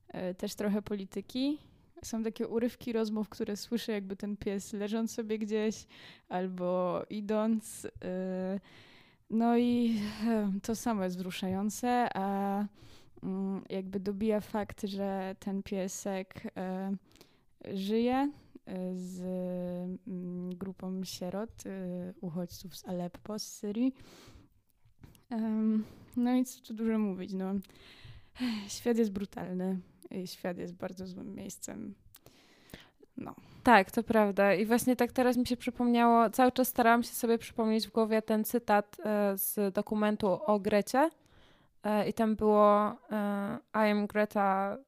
e, 0.08 0.34
też 0.34 0.54
trochę 0.54 0.82
polityki. 0.82 1.58
Są 2.04 2.22
takie 2.22 2.48
urywki 2.48 2.92
rozmów, 2.92 3.28
które 3.28 3.56
słyszę, 3.56 3.92
jakby 3.92 4.16
ten 4.16 4.36
pies 4.36 4.72
leżąc 4.72 5.14
sobie 5.14 5.38
gdzieś 5.38 5.86
albo 6.28 7.02
idąc. 7.10 7.86
E, 8.04 8.60
no 9.30 9.58
i 9.58 10.00
to 10.62 10.76
samo 10.76 11.04
jest 11.04 11.16
wzruszające, 11.16 12.08
a 12.14 12.58
mm, 13.22 13.64
jakby 13.68 14.00
dobija 14.00 14.40
fakt, 14.40 14.82
że 14.82 15.36
ten 15.38 15.62
piesek 15.62 16.42
żyje 17.74 18.30
z 18.94 19.20
mm, 20.06 20.54
grupą 20.54 21.04
sierot, 21.04 21.64
uchodźców 22.20 22.76
z 22.76 22.88
Aleppo, 22.88 23.38
z 23.38 23.42
Syrii. 23.42 23.94
No 26.16 26.34
i 26.34 26.44
co 26.44 26.60
tu 26.60 26.74
dużo 26.74 26.98
mówić, 26.98 27.32
no. 27.32 27.54
Świat 28.68 28.98
jest 28.98 29.12
brutalny 29.12 29.80
świat 30.26 30.58
jest 30.58 30.74
bardzo 30.74 31.06
złym 31.06 31.34
miejscem. 31.34 31.94
No. 33.16 33.34
Tak, 33.62 33.90
to 33.90 34.02
prawda. 34.02 34.54
I 34.54 34.66
właśnie 34.66 34.96
tak 34.96 35.12
teraz 35.12 35.36
mi 35.36 35.46
się 35.46 35.56
przypomniało, 35.56 36.30
cały 36.30 36.52
czas 36.52 36.68
starałam 36.68 37.02
się 37.02 37.12
sobie 37.12 37.38
przypomnieć 37.38 37.88
w 37.88 37.92
głowie 37.92 38.22
ten 38.22 38.44
cytat 38.44 38.96
e, 39.04 39.38
z 39.38 39.74
dokumentu 39.74 40.26
o 40.46 40.58
Grecie. 40.58 41.10
E, 41.84 42.08
I 42.08 42.12
tam 42.12 42.36
było 42.36 42.96
e, 43.10 43.58
I 43.74 43.90
am 43.90 44.06
Greta 44.06 44.78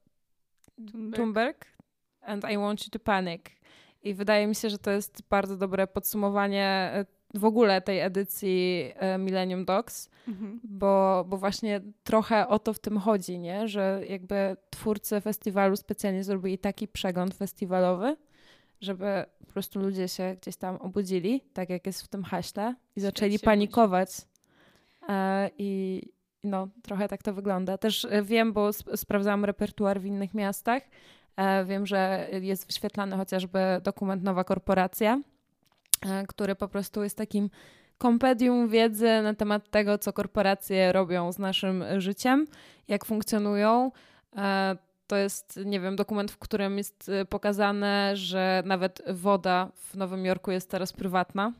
Thunberg. 0.91 1.15
Thunberg 1.15 1.65
and 2.21 2.43
I 2.51 2.57
want 2.57 2.85
you 2.85 2.89
to 2.91 2.99
panic. 2.99 3.41
I 4.03 4.13
wydaje 4.13 4.47
mi 4.47 4.55
się, 4.55 4.69
że 4.69 4.77
to 4.77 4.91
jest 4.91 5.21
bardzo 5.29 5.57
dobre 5.57 5.87
podsumowanie 5.87 6.91
w 7.37 7.45
ogóle 7.45 7.81
tej 7.81 7.99
edycji 7.99 8.91
e, 8.95 9.17
Millennium 9.17 9.65
Dogs, 9.65 10.09
mhm. 10.27 10.59
bo, 10.63 11.25
bo 11.27 11.37
właśnie 11.37 11.81
trochę 12.03 12.47
o 12.47 12.59
to 12.59 12.73
w 12.73 12.79
tym 12.79 12.97
chodzi, 12.97 13.39
nie? 13.39 13.67
że 13.67 14.01
jakby 14.09 14.57
twórcy 14.69 15.21
festiwalu 15.21 15.75
specjalnie 15.75 16.23
zrobili 16.23 16.57
taki 16.57 16.87
przegląd 16.87 17.35
festiwalowy, 17.35 18.17
żeby 18.81 19.25
po 19.39 19.45
prostu 19.45 19.79
ludzie 19.79 20.07
się 20.07 20.35
gdzieś 20.41 20.55
tam 20.55 20.75
obudzili, 20.75 21.41
tak 21.53 21.69
jak 21.69 21.85
jest 21.85 22.01
w 22.01 22.07
tym 22.07 22.23
haśle, 22.23 22.75
i 22.95 23.01
zaczęli 23.01 23.39
panikować. 23.39 24.09
E, 25.09 25.49
I 25.57 26.01
no, 26.43 26.67
trochę 26.83 27.07
tak 27.07 27.23
to 27.23 27.33
wygląda. 27.33 27.77
Też 27.77 28.05
e, 28.05 28.23
wiem, 28.23 28.53
bo 28.53 28.69
sp 28.79 28.87
sprawdzałam 28.95 29.45
repertuar 29.45 30.01
w 30.01 30.05
innych 30.05 30.33
miastach. 30.33 30.83
E, 31.35 31.65
wiem, 31.65 31.85
że 31.85 32.27
jest 32.41 32.67
wyświetlany 32.67 33.17
chociażby 33.17 33.59
dokument 33.83 34.23
Nowa 34.23 34.43
Korporacja, 34.43 35.21
który 36.27 36.55
po 36.55 36.67
prostu 36.67 37.03
jest 37.03 37.17
takim 37.17 37.49
kompedium 37.97 38.69
wiedzy 38.69 39.21
na 39.23 39.33
temat 39.33 39.69
tego, 39.69 39.97
co 39.97 40.13
korporacje 40.13 40.91
robią 40.91 41.31
z 41.31 41.39
naszym 41.39 41.83
życiem, 41.97 42.47
jak 42.87 43.05
funkcjonują. 43.05 43.91
E, 44.35 44.77
to 45.07 45.15
jest, 45.15 45.59
nie 45.65 45.79
wiem, 45.79 45.95
dokument, 45.95 46.31
w 46.31 46.37
którym 46.37 46.77
jest 46.77 47.09
e, 47.09 47.25
pokazane, 47.25 48.11
że 48.15 48.63
nawet 48.65 49.01
woda 49.07 49.71
w 49.75 49.95
Nowym 49.95 50.25
Jorku 50.25 50.51
jest 50.51 50.69
teraz 50.69 50.93
prywatna. 50.93 51.53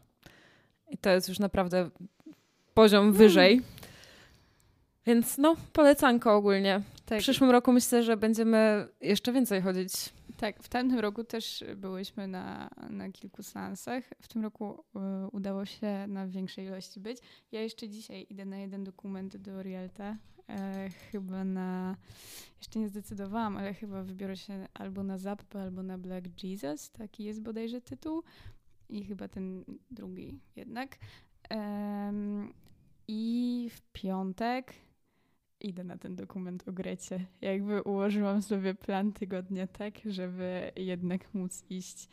I 0.90 0.98
to 0.98 1.10
jest 1.10 1.30
już 1.30 1.40
naprawdę 1.40 1.90
poziom 2.74 3.02
hmm. 3.02 3.18
wyżej. 3.18 3.62
Więc 5.06 5.38
no, 5.38 5.56
polecanko 5.74 6.36
ogólnie. 6.36 6.82
Tak. 7.06 7.20
W 7.20 7.22
przyszłym 7.22 7.50
roku 7.50 7.72
myślę, 7.72 8.04
że 8.04 8.18
będziemy 8.18 8.88
jeszcze 9.02 9.32
więcej 9.32 9.62
chodzić 9.62 9.92
Tak, 10.38 10.64
w 10.64 10.70
tamtym 10.70 11.00
roku 11.00 11.24
też 11.24 11.64
byłyśmy 11.78 12.28
na, 12.28 12.70
na 12.90 13.12
kilku 13.12 13.44
seansach. 13.44 14.04
W 14.22 14.28
tym 14.28 14.44
roku 14.44 14.84
y, 15.26 15.30
udało 15.32 15.66
się 15.66 16.06
na 16.08 16.28
większej 16.28 16.66
ilości 16.66 17.00
być. 17.00 17.18
Ja 17.52 17.62
jeszcze 17.62 17.90
dzisiaj 17.90 18.28
idę 18.30 18.46
na 18.46 18.58
jeden 18.58 18.84
dokument 18.84 19.38
do 19.38 19.64
Rialta. 19.64 20.18
E, 20.50 20.90
chyba 21.12 21.44
na. 21.44 21.98
Jeszcze 22.58 22.80
nie 22.80 22.90
zdecydowałam, 22.90 23.58
ale 23.58 23.74
chyba 23.74 24.04
wybiorę 24.04 24.38
się 24.38 24.68
albo 24.74 25.04
na 25.04 25.18
Zappę, 25.18 25.62
albo 25.62 25.84
na 25.84 25.98
Black 25.98 26.44
Jesus. 26.44 26.92
Taki 26.92 27.24
jest 27.24 27.42
bodajże 27.42 27.82
tytuł. 27.82 28.24
I 28.90 29.06
chyba 29.06 29.28
ten 29.28 29.66
drugi 29.92 30.40
jednak. 30.56 30.98
I 33.08 33.70
w 33.72 33.82
piątek 33.82 34.74
idę 35.60 35.84
na 35.84 35.98
ten 35.98 36.16
dokument 36.16 36.68
o 36.68 36.72
Grecie. 36.72 37.26
Jakby 37.42 37.82
ułożyłam 37.82 38.42
sobie 38.42 38.74
plan 38.74 39.14
tygodnia 39.14 39.68
tak, 39.68 39.94
żeby 40.06 40.72
jednak 40.76 41.34
móc 41.34 41.64
iść 41.70 42.08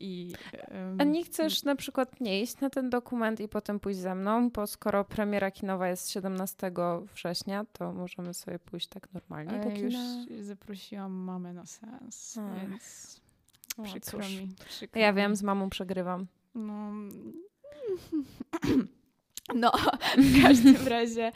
i, 0.00 0.32
um, 0.70 1.00
A 1.00 1.04
nie 1.04 1.24
chcesz 1.24 1.62
na 1.62 1.76
przykład 1.76 2.20
nie 2.20 2.42
iść 2.42 2.60
na 2.60 2.70
ten 2.70 2.90
dokument 2.90 3.40
i 3.40 3.48
potem 3.48 3.80
pójść 3.80 3.98
ze 3.98 4.14
mną, 4.14 4.50
bo 4.50 4.66
skoro 4.66 5.04
premiera 5.04 5.50
kinowa 5.50 5.88
jest 5.88 6.10
17 6.10 6.72
września, 7.14 7.64
to 7.72 7.92
możemy 7.92 8.34
sobie 8.34 8.58
pójść 8.58 8.88
tak 8.88 9.12
normalnie 9.12 9.74
kina. 9.74 10.24
Już 10.30 10.46
zaprosiłam 10.46 11.12
mamę 11.12 11.52
na 11.52 11.66
seans, 11.66 12.38
A. 12.38 12.54
więc 12.54 13.20
przykro 13.84 14.18
mi. 14.18 14.48
Przykro 14.68 15.00
ja 15.00 15.12
mi. 15.12 15.16
wiem, 15.16 15.36
z 15.36 15.42
mamą 15.42 15.70
przegrywam. 15.70 16.26
No, 16.54 16.92
no, 19.54 19.72
w 20.16 20.42
każdym 20.42 20.88
razie 20.88 21.32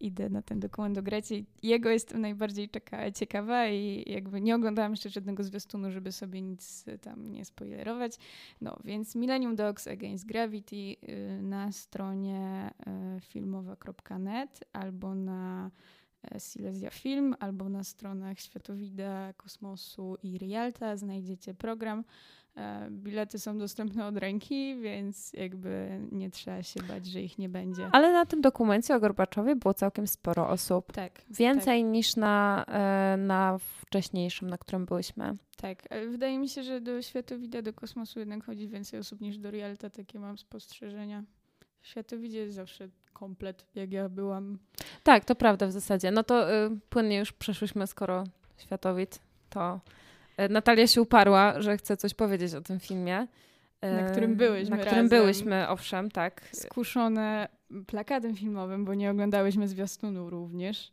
idę 0.00 0.28
na 0.28 0.42
ten 0.42 0.60
dokument 0.60 0.98
o 0.98 1.02
Grecie. 1.02 1.34
Jego 1.62 1.90
jestem 1.90 2.20
najbardziej 2.20 2.68
czeka, 2.68 3.10
ciekawa 3.10 3.68
i 3.68 4.12
jakby 4.12 4.40
nie 4.40 4.54
oglądałam 4.54 4.92
jeszcze 4.92 5.08
żadnego 5.08 5.44
zwiastunu, 5.44 5.90
żeby 5.90 6.12
sobie 6.12 6.42
nic 6.42 6.84
tam 7.00 7.32
nie 7.32 7.44
spoilerować. 7.44 8.12
No, 8.60 8.76
więc 8.84 9.14
Millennium 9.14 9.56
Dogs 9.56 9.86
Against 9.86 10.26
Gravity 10.26 10.76
yy, 10.76 10.96
na 11.42 11.72
stronie 11.72 12.70
yy, 12.86 13.20
filmowa.net 13.20 14.64
albo 14.72 15.14
na 15.14 15.70
Silesia 16.38 16.90
Film, 16.90 17.34
albo 17.40 17.68
na 17.68 17.84
stronach 17.84 18.40
Światowida, 18.40 19.32
Kosmosu 19.32 20.16
i 20.22 20.38
Rialta 20.38 20.96
znajdziecie 20.96 21.54
program. 21.54 22.04
E, 22.56 22.88
bilety 22.90 23.38
są 23.38 23.58
dostępne 23.58 24.06
od 24.06 24.16
ręki, 24.16 24.76
więc 24.76 25.32
jakby 25.32 26.00
nie 26.12 26.30
trzeba 26.30 26.62
się 26.62 26.82
bać, 26.82 27.06
że 27.06 27.20
ich 27.20 27.38
nie 27.38 27.48
będzie. 27.48 27.88
Ale 27.92 28.12
na 28.12 28.26
tym 28.26 28.40
dokumencie 28.40 28.94
o 28.94 29.00
Gorbaczowie 29.00 29.56
było 29.56 29.74
całkiem 29.74 30.06
sporo 30.06 30.48
osób. 30.48 30.92
Tak. 30.92 31.12
Więcej 31.30 31.82
tak. 31.82 31.92
niż 31.92 32.16
na, 32.16 32.64
e, 32.68 33.16
na 33.16 33.58
wcześniejszym, 33.58 34.50
na 34.50 34.58
którym 34.58 34.86
byliśmy. 34.86 35.36
Tak. 35.56 35.82
Wydaje 36.10 36.38
mi 36.38 36.48
się, 36.48 36.62
że 36.62 36.80
do 36.80 37.02
Światowida, 37.02 37.62
do 37.62 37.72
kosmosu 37.72 38.18
jednak 38.18 38.44
chodzi 38.44 38.68
więcej 38.68 39.00
osób 39.00 39.20
niż 39.20 39.38
do 39.38 39.50
Rialta. 39.50 39.90
Takie 39.90 40.18
mam 40.18 40.38
spostrzeżenia. 40.38 41.24
W 41.80 41.86
Światowidzie 41.86 42.38
jest 42.38 42.54
zawsze 42.54 42.88
komplet, 43.12 43.66
jak 43.74 43.92
ja 43.92 44.08
byłam. 44.08 44.58
Tak, 45.02 45.24
to 45.24 45.34
prawda 45.34 45.66
w 45.66 45.72
zasadzie. 45.72 46.10
No 46.10 46.22
to 46.22 46.52
y, 46.52 46.70
płynnie 46.90 47.18
już 47.18 47.32
przeszłyśmy, 47.32 47.86
skoro 47.86 48.24
Światowid, 48.58 49.20
to 49.50 49.60
E, 49.62 49.80
Natalia 50.50 50.86
się 50.86 51.02
uparła, 51.02 51.60
że 51.60 51.76
chce 51.76 51.96
coś 51.96 52.14
powiedzieć 52.14 52.54
o 52.54 52.60
tym 52.60 52.80
filmie. 52.80 53.26
Na 53.82 54.10
którym 54.10 54.36
byłyśmy. 54.36 54.76
Na 54.76 54.84
którym 54.84 55.08
byłyśmy, 55.08 55.68
owszem, 55.68 56.10
tak. 56.10 56.48
Skuszone 56.52 57.48
plakatem 57.86 58.36
filmowym, 58.36 58.84
bo 58.84 58.94
nie 58.94 59.10
oglądałyśmy 59.10 59.68
zwiastunu 59.68 60.30
również. 60.30 60.92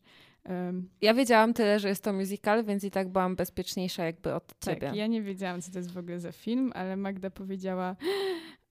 Um, 0.49 0.89
ja 1.01 1.13
wiedziałam 1.13 1.53
tyle, 1.53 1.79
że 1.79 1.89
jest 1.89 2.03
to 2.03 2.13
musical, 2.13 2.63
więc 2.63 2.83
i 2.83 2.91
tak 2.91 3.09
byłam 3.09 3.35
bezpieczniejsza 3.35 4.05
jakby 4.05 4.33
od 4.33 4.47
tak, 4.47 4.75
ciebie. 4.75 4.91
Ja 4.93 5.07
nie 5.07 5.21
wiedziałam, 5.21 5.61
co 5.61 5.71
to 5.71 5.77
jest 5.77 5.91
w 5.91 5.97
ogóle 5.97 6.19
za 6.19 6.31
film, 6.31 6.71
ale 6.75 6.97
Magda 6.97 7.29
powiedziała, 7.29 7.95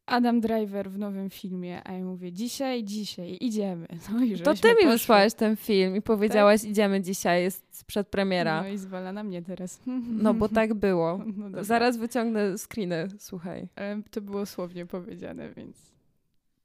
Adam 0.07 0.41
Driver 0.41 0.91
w 0.91 0.99
nowym 0.99 1.31
filmie, 1.31 1.81
a 1.85 1.93
ja 1.93 2.05
mówię, 2.05 2.33
dzisiaj, 2.33 2.85
dzisiaj, 2.85 3.39
idziemy. 3.41 3.87
No 4.13 4.25
i 4.25 4.41
to 4.41 4.55
ty 4.55 4.69
mi 4.69 4.75
poszły. 4.75 4.91
wysłałeś 4.91 5.35
ten 5.35 5.57
film 5.57 5.97
i 5.97 6.03
powiedziałaś, 6.03 6.61
tak? 6.61 6.71
idziemy 6.71 7.01
dzisiaj, 7.01 7.43
jest 7.43 7.85
przedpremiera. 7.87 8.63
No 8.63 8.69
i 8.69 8.79
zwala 8.79 9.13
na 9.13 9.23
mnie 9.23 9.43
teraz. 9.43 9.81
No 10.23 10.35
bo 10.35 10.49
tak 10.49 10.75
było. 10.75 11.21
No 11.37 11.65
Zaraz 11.65 11.97
wyciągnę 11.97 12.59
screeny, 12.59 13.09
słuchaj. 13.19 13.69
Ale 13.77 14.03
to 14.11 14.21
było 14.21 14.47
słownie 14.47 14.87
powiedziane, 14.87 15.51
więc... 15.55 15.77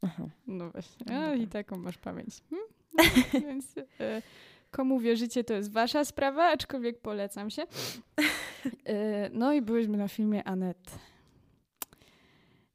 Aha. 0.02 0.24
No 0.48 0.70
właśnie, 0.70 1.20
a, 1.20 1.36
i 1.36 1.48
taką 1.48 1.78
masz 1.78 1.98
pamięć. 1.98 2.44
Hm? 2.50 2.62
No, 2.98 3.04
więc 3.42 3.76
e, 4.00 4.22
komu 4.72 5.00
wierzycie, 5.00 5.44
to 5.44 5.54
jest 5.54 5.72
wasza 5.72 6.06
sprawa, 6.06 6.44
aczkolwiek 6.44 7.00
polecam 7.00 7.50
się. 7.50 7.64
E, 8.86 9.30
no 9.34 9.54
i 9.54 9.62
byliśmy 9.62 9.98
na 9.98 10.08
filmie 10.08 10.44
Anet. 10.44 11.00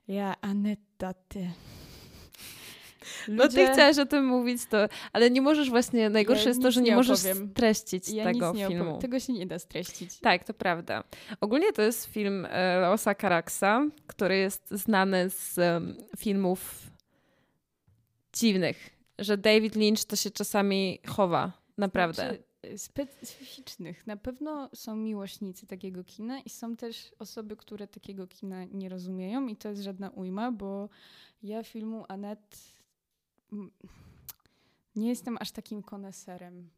Ja, 0.08 0.34
Aneta, 0.40 1.14
ty. 1.28 1.50
Ludzie... 3.28 3.42
No 3.42 3.48
ty 3.48 3.72
chciałaś 3.72 3.98
o 3.98 4.06
tym 4.06 4.26
mówić, 4.26 4.66
to, 4.66 4.88
ale 5.12 5.30
nie 5.30 5.42
możesz 5.42 5.70
właśnie, 5.70 6.10
najgorsze 6.10 6.44
ja 6.44 6.48
jest 6.48 6.62
to, 6.62 6.70
że 6.70 6.82
nie, 6.82 6.90
nie 6.90 6.96
możesz 6.96 7.18
streścić 7.18 8.08
ja 8.08 8.24
tego 8.24 8.54
filmu. 8.54 8.98
Tego 8.98 9.20
się 9.20 9.32
nie 9.32 9.46
da 9.46 9.58
streścić. 9.58 10.18
Tak, 10.18 10.44
to 10.44 10.54
prawda. 10.54 11.04
Ogólnie 11.40 11.72
to 11.72 11.82
jest 11.82 12.04
film 12.04 12.46
e, 12.50 12.80
Leosa 12.80 13.14
Caraxa, 13.14 13.88
który 14.06 14.36
jest 14.36 14.70
znany 14.70 15.30
z 15.30 15.58
um, 15.58 15.96
filmów 16.18 16.90
dziwnych, 18.32 18.90
że 19.18 19.36
David 19.38 19.76
Lynch 19.76 20.04
to 20.04 20.16
się 20.16 20.30
czasami 20.30 20.98
chowa, 21.06 21.52
naprawdę. 21.78 22.22
Znaczy, 22.22 22.45
specyficznych. 22.76 24.06
Na 24.06 24.16
pewno 24.16 24.70
są 24.74 24.96
miłośnicy 24.96 25.66
takiego 25.66 26.04
kina 26.04 26.40
i 26.40 26.50
są 26.50 26.76
też 26.76 27.12
osoby, 27.18 27.56
które 27.56 27.86
takiego 27.86 28.26
kina 28.26 28.64
nie 28.64 28.88
rozumieją 28.88 29.46
i 29.46 29.56
to 29.56 29.68
jest 29.68 29.82
żadna 29.82 30.10
ujma, 30.10 30.52
bo 30.52 30.88
ja 31.42 31.62
filmu 31.62 32.04
Anet 32.08 32.58
nie 34.96 35.08
jestem 35.08 35.36
aż 35.40 35.50
takim 35.50 35.82
koneserem. 35.82 36.70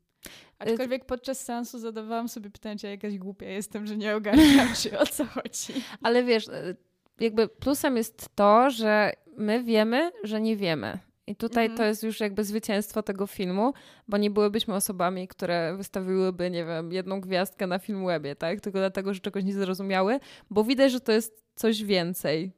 Aczkolwiek 0.58 1.04
podczas 1.04 1.44
seansu 1.44 1.78
zadawałam 1.78 2.28
sobie 2.28 2.50
pytanie, 2.50 2.76
czy 2.76 2.86
ja 2.86 2.90
jakaś 2.90 3.18
głupia 3.18 3.46
jestem, 3.46 3.86
że 3.86 3.96
nie 3.96 4.16
ogarniam 4.16 4.74
się, 4.74 4.98
o 4.98 5.06
co 5.06 5.24
chodzi. 5.24 5.72
Ale 6.02 6.24
wiesz, 6.24 6.48
e, 6.48 6.76
jakby 7.20 7.48
plusem 7.48 7.96
jest 7.96 8.28
to, 8.34 8.70
że 8.70 9.12
my 9.36 9.64
wiemy, 9.64 10.12
że 10.24 10.40
nie 10.40 10.56
wiemy. 10.56 10.98
I 11.28 11.36
tutaj 11.36 11.66
to 11.66 11.72
mhm. 11.72 11.88
jest 11.88 12.02
już 12.02 12.20
jakby 12.20 12.44
zwycięstwo 12.44 13.02
tego 13.02 13.26
filmu, 13.26 13.72
bo 14.08 14.16
nie 14.16 14.30
byłybyśmy 14.30 14.74
osobami, 14.74 15.28
które 15.28 15.76
wystawiłyby, 15.76 16.50
nie 16.50 16.64
wiem, 16.64 16.92
jedną 16.92 17.20
gwiazdkę 17.20 17.66
na 17.66 17.78
film 17.78 18.06
webie, 18.06 18.36
tak? 18.36 18.60
Tylko 18.60 18.78
dlatego, 18.78 19.14
że 19.14 19.20
czegoś 19.20 19.44
nie 19.44 19.52
zrozumiały, 19.52 20.20
bo 20.50 20.64
widać, 20.64 20.92
że 20.92 21.00
to 21.00 21.12
jest 21.12 21.44
coś 21.54 21.84
więcej. 21.84 22.52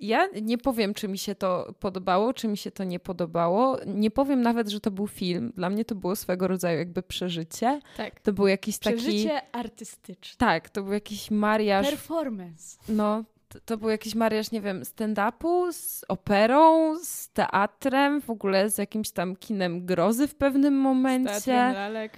Ja 0.00 0.28
nie 0.42 0.58
powiem, 0.58 0.94
czy 0.94 1.08
mi 1.08 1.18
się 1.18 1.34
to 1.34 1.74
podobało, 1.80 2.32
czy 2.34 2.48
mi 2.48 2.56
się 2.56 2.70
to 2.70 2.84
nie 2.84 3.00
podobało. 3.00 3.78
Nie 3.86 4.10
powiem 4.10 4.42
nawet, 4.42 4.68
że 4.68 4.80
to 4.80 4.90
był 4.90 5.06
film. 5.06 5.52
Dla 5.56 5.70
mnie 5.70 5.84
to 5.84 5.94
było 5.94 6.16
swego 6.16 6.48
rodzaju 6.48 6.78
jakby 6.78 7.02
przeżycie. 7.02 7.80
Tak. 7.96 8.20
To 8.20 8.32
był 8.32 8.46
jakiś 8.46 8.78
taki... 8.78 8.96
Przeżycie 8.96 9.40
artystyczne. 9.52 10.38
Tak, 10.38 10.70
to 10.70 10.82
był 10.82 10.92
jakiś 10.92 11.30
mariaż... 11.30 11.90
Performance. 11.90 12.78
No, 12.88 13.24
to, 13.60 13.76
był 13.76 13.88
jakiś 13.88 14.14
mariaż, 14.14 14.50
nie 14.50 14.60
wiem, 14.60 14.82
stand-upu, 14.82 15.72
z 15.72 16.04
operą, 16.08 16.94
z 16.98 17.28
teatrem, 17.28 18.20
w 18.20 18.30
ogóle 18.30 18.70
z 18.70 18.78
jakimś 18.78 19.10
tam 19.10 19.36
kinem 19.36 19.86
grozy 19.86 20.28
w 20.28 20.34
pewnym 20.34 20.74
momencie. 20.74 21.40
Z 21.40 21.44
teatrem 21.44 21.74
lalek. 21.74 22.12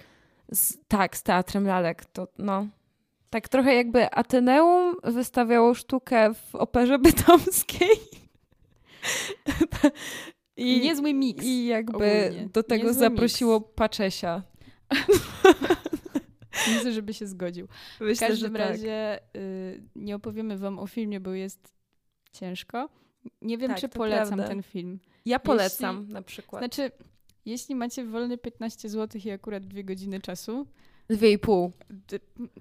Z, 0.51 0.77
tak, 0.87 1.17
z 1.17 1.23
teatrem 1.23 1.67
lalek. 1.67 2.05
To 2.05 2.27
no... 2.37 2.67
Tak 3.29 3.49
trochę 3.49 3.75
jakby 3.75 4.11
Ateneum 4.11 4.95
wystawiało 5.03 5.73
sztukę 5.73 6.33
w 6.33 6.55
operze 6.55 6.99
bytomskiej. 6.99 7.89
I 10.57 10.79
niezły 10.79 11.13
miks. 11.13 11.45
I 11.45 11.65
jakby 11.65 12.25
ogólnie. 12.27 12.49
do 12.53 12.63
tego 12.63 12.87
niezły 12.87 12.99
zaprosiło 12.99 13.59
mix. 13.59 13.71
Paczesia. 13.75 14.41
Myślę, 16.67 16.91
żeby 16.91 17.13
się 17.13 17.27
zgodził. 17.27 17.67
Myślę, 17.99 18.27
w 18.27 18.29
każdym 18.29 18.53
tak. 18.53 18.61
razie 18.61 19.19
tak. 19.19 19.41
y, 19.41 19.83
nie 19.95 20.15
opowiemy 20.15 20.57
wam 20.57 20.79
o 20.79 20.87
filmie, 20.87 21.19
bo 21.19 21.31
jest 21.31 21.73
ciężko. 22.31 22.89
Nie 23.41 23.57
wiem, 23.57 23.69
tak, 23.69 23.79
czy 23.79 23.89
polecam 23.89 24.27
prawda. 24.27 24.47
ten 24.47 24.63
film. 24.63 24.99
Ja 25.25 25.39
polecam 25.39 25.97
jeśli, 25.99 26.13
na 26.13 26.21
przykład. 26.21 26.61
Znaczy, 26.61 26.91
jeśli 27.45 27.75
macie 27.75 28.05
wolne 28.05 28.37
15 28.37 28.89
zł 28.89 29.21
i 29.25 29.31
akurat 29.31 29.65
dwie 29.65 29.83
godziny 29.83 30.21
czasu, 30.21 30.67
Dwie 31.09 31.31
i 31.31 31.39
pół. 31.39 31.71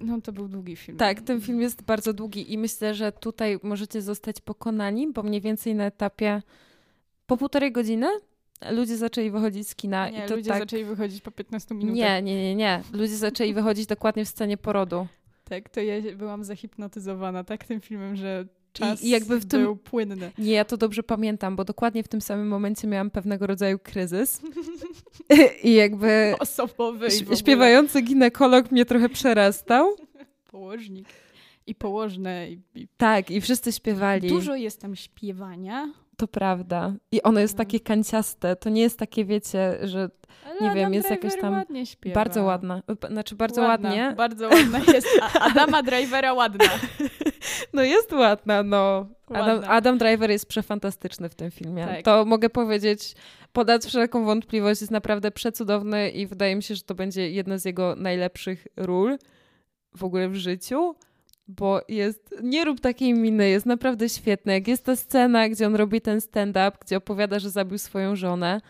No 0.01 0.21
to 0.21 0.33
był 0.33 0.49
długi 0.49 0.77
film. 0.77 0.99
Tak, 0.99 1.21
ten 1.21 1.41
film 1.41 1.61
jest 1.61 1.83
bardzo 1.83 2.13
długi 2.13 2.53
i 2.53 2.59
myślę, 2.59 2.95
że 2.95 3.13
tutaj 3.13 3.59
możecie 3.63 4.03
zostać 4.03 4.41
pokonani, 4.41 5.13
bo 5.13 5.23
mniej 5.23 5.41
więcej 5.41 5.75
na 5.75 5.85
etapie 5.85 6.43
po 7.27 7.37
półtorej 7.37 7.73
godziny 7.73 8.07
ludzie 8.71 8.97
zaczęli 8.97 9.31
wychodzić 9.31 9.69
z 9.69 9.75
kina. 9.75 10.11
Nie, 10.11 10.25
i 10.25 10.29
to 10.29 10.37
ludzie 10.37 10.51
tak... 10.51 10.59
zaczęli 10.59 10.85
wychodzić 10.85 11.21
po 11.21 11.31
15 11.31 11.75
minutach. 11.75 11.97
Nie, 11.97 12.23
nie, 12.23 12.43
nie, 12.43 12.55
nie. 12.55 12.83
Ludzie 12.93 13.17
zaczęli 13.17 13.55
wychodzić 13.61 13.87
dokładnie 13.87 14.25
w 14.25 14.29
scenie 14.29 14.57
porodu. 14.57 15.07
Tak, 15.45 15.69
to 15.69 15.81
ja 15.81 16.17
byłam 16.17 16.45
zahipnotyzowana 16.45 17.45
tak 17.45 17.65
tym 17.65 17.81
filmem, 17.81 18.17
że 18.17 18.47
czas 18.73 19.03
I, 19.03 19.09
jakby 19.09 19.41
w 19.41 19.47
tym, 19.47 19.63
był 19.63 19.77
płynny. 19.77 20.33
Nie, 20.39 20.53
ja 20.53 20.65
to 20.65 20.77
dobrze 20.77 21.03
pamiętam, 21.03 21.57
bo 21.57 21.65
dokładnie 21.65 22.03
w 22.03 22.09
tym 22.09 22.21
samym 22.21 22.49
momencie 22.49 22.89
miałam 22.89 23.11
pewnego 23.11 23.47
rodzaju 23.47 23.79
kryzys. 23.79 24.41
I 25.65 25.75
jakby 25.75 26.35
osobowy. 26.39 27.09
śpiewający 27.37 28.03
ginekolog 28.03 28.71
mnie 28.71 28.85
trochę 28.85 29.09
przerastał. 29.09 29.97
Położnik. 30.51 31.09
I 31.67 31.75
położne. 31.75 32.51
I, 32.51 32.61
i... 32.75 32.89
Tak, 32.97 33.31
i 33.31 33.41
wszyscy 33.41 33.73
śpiewali. 33.73 34.29
Dużo 34.29 34.55
jest 34.55 34.81
tam 34.81 34.97
śpiewania. 34.97 35.93
To 36.17 36.29
prawda. 36.29 36.95
I 37.13 37.23
ono 37.23 37.41
jest 37.41 37.55
No. 37.55 37.59
takie 37.59 37.81
kanciaste. 37.81 38.57
To 38.57 38.71
nie 38.71 38.83
jest 38.83 38.99
takie, 38.99 39.25
wiecie, 39.25 39.79
że 39.83 40.09
Ale 40.47 40.55
Nie 40.55 40.61
wiem, 40.75 40.79
Adam 40.79 40.95
jest 40.95 41.11
jakaś 41.11 41.41
tam 41.41 41.53
ładnie 41.53 41.87
śpiewa. 41.87 42.15
bardzo 42.15 42.45
ładna. 42.45 42.83
Znaczy 43.11 43.35
bardzo 43.35 43.61
Ładna, 43.63 43.89
ładnie. 43.89 44.15
Bardzo 44.17 44.49
ładna 44.49 44.79
jest. 44.93 45.07
Adama 45.41 45.83
Drivera 45.83 46.33
ładna. 46.33 46.65
No 47.73 47.83
jest 47.83 48.13
ładna, 48.13 48.63
no. 48.63 49.07
Adam, 49.31 49.49
Ładna. 49.49 49.69
Adam 49.69 49.99
Driver 49.99 50.31
jest 50.31 50.47
przefantastyczny 50.47 51.29
w 51.29 51.35
tym 51.35 51.51
filmie. 51.51 51.87
Tak. 51.87 52.03
To 52.03 52.25
mogę 52.25 52.51
powiedzieć, 52.51 53.15
podać 53.53 53.85
wszelką 53.85 54.25
wątpliwość, 54.25 54.81
jest 54.81 54.91
naprawdę 54.91 55.31
przecudowny 55.31 56.11
i 56.11 56.27
wydaje 56.27 56.57
mi 56.57 56.63
się, 56.63 56.75
że 56.75 56.83
to 56.83 56.95
będzie 56.95 57.31
jedna 57.31 57.59
z 57.59 57.65
jego 57.65 57.95
najlepszych 57.97 58.67
ról 58.77 59.19
w 59.97 60.05
ogóle 60.05 60.29
w 60.29 60.35
życiu, 60.35 60.95
bo 61.49 61.81
jest, 61.89 62.35
nie 62.43 62.65
rób 62.65 62.81
takiej 62.81 63.15
miny, 63.15 63.49
jest 63.49 63.67
naprawdę 63.67 64.09
świetny. 64.09 64.53
Jak 64.53 64.69
jest 64.69 64.85
ta 64.85 64.97
scena, 64.97 65.49
gdzie 65.49 65.67
on 65.67 65.75
robi 65.77 66.01
ten 66.01 66.21
stand-up, 66.21 66.73
gdzie 66.81 66.97
opowiada, 66.97 67.39
że 67.39 67.51
zabił 67.51 67.79
swoją 67.79 68.17
żonę, 68.17 68.61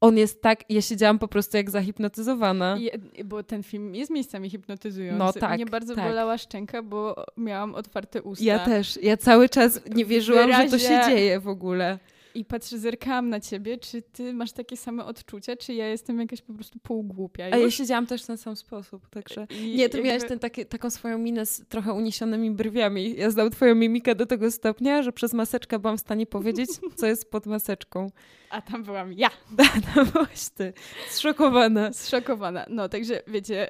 on 0.00 0.16
jest 0.18 0.42
tak, 0.42 0.70
ja 0.70 0.82
siedziałam 0.82 1.18
po 1.18 1.28
prostu 1.28 1.56
jak 1.56 1.70
zahipnotyzowana. 1.70 2.76
I, 2.78 2.90
bo 3.24 3.42
ten 3.42 3.62
film 3.62 3.94
jest 3.94 4.10
miejscami 4.10 4.50
hipnotyzujący. 4.50 5.18
No 5.18 5.32
tak, 5.32 5.54
Mnie 5.54 5.66
bardzo 5.66 5.94
tak. 5.94 6.04
bolała 6.04 6.38
szczęka, 6.38 6.82
bo 6.82 7.24
miałam 7.36 7.74
otwarte 7.74 8.22
usta. 8.22 8.44
Ja 8.44 8.58
też, 8.58 8.98
ja 9.02 9.16
cały 9.16 9.48
czas 9.48 9.80
nie 9.94 10.04
wierzyłam, 10.04 10.52
że 10.52 10.68
to 10.68 10.78
się 10.78 10.88
wyrazie- 10.88 11.08
dzieje 11.08 11.40
w 11.40 11.48
ogóle. 11.48 11.98
I 12.34 12.44
patrzę, 12.44 12.78
zerkałam 12.78 13.28
na 13.28 13.40
ciebie, 13.40 13.78
czy 13.78 14.02
ty 14.02 14.32
masz 14.32 14.52
takie 14.52 14.76
same 14.76 15.04
odczucia, 15.04 15.56
czy 15.56 15.74
ja 15.74 15.88
jestem 15.88 16.20
jakaś 16.20 16.42
po 16.42 16.52
prostu 16.54 16.78
półgłupia. 16.78 17.44
A 17.44 17.48
ja 17.48 17.56
już? 17.56 17.74
siedziałam 17.74 18.06
też 18.06 18.22
w 18.22 18.26
ten 18.26 18.36
sam 18.38 18.56
sposób, 18.56 19.08
także... 19.08 19.46
I 19.50 19.76
Nie, 19.76 19.88
ty 19.88 19.96
jakby- 19.98 20.08
miałeś 20.08 20.24
ten, 20.28 20.38
taki, 20.38 20.66
taką 20.66 20.90
swoją 20.90 21.18
minę 21.18 21.46
z 21.46 21.62
trochę 21.68 21.92
uniesionymi 21.92 22.50
brwiami. 22.50 23.16
Ja 23.16 23.30
znam 23.30 23.50
twoją 23.50 23.74
mimikę 23.74 24.14
do 24.14 24.26
tego 24.26 24.50
stopnia, 24.50 25.02
że 25.02 25.12
przez 25.12 25.32
maseczkę 25.32 25.78
byłam 25.78 25.96
w 25.96 26.00
stanie 26.00 26.26
powiedzieć, 26.26 26.70
co 26.96 27.06
jest 27.06 27.30
pod 27.30 27.46
maseczką. 27.46 28.10
A 28.50 28.62
tam 28.62 28.84
byłam 28.84 29.12
ja, 29.12 29.30
No 29.96 30.04
właśnie, 30.04 30.50
ty, 30.56 30.72
zszokowana. 31.10 31.92
zszokowana. 31.92 32.66
No, 32.68 32.88
także 32.88 33.22
wiecie, 33.26 33.68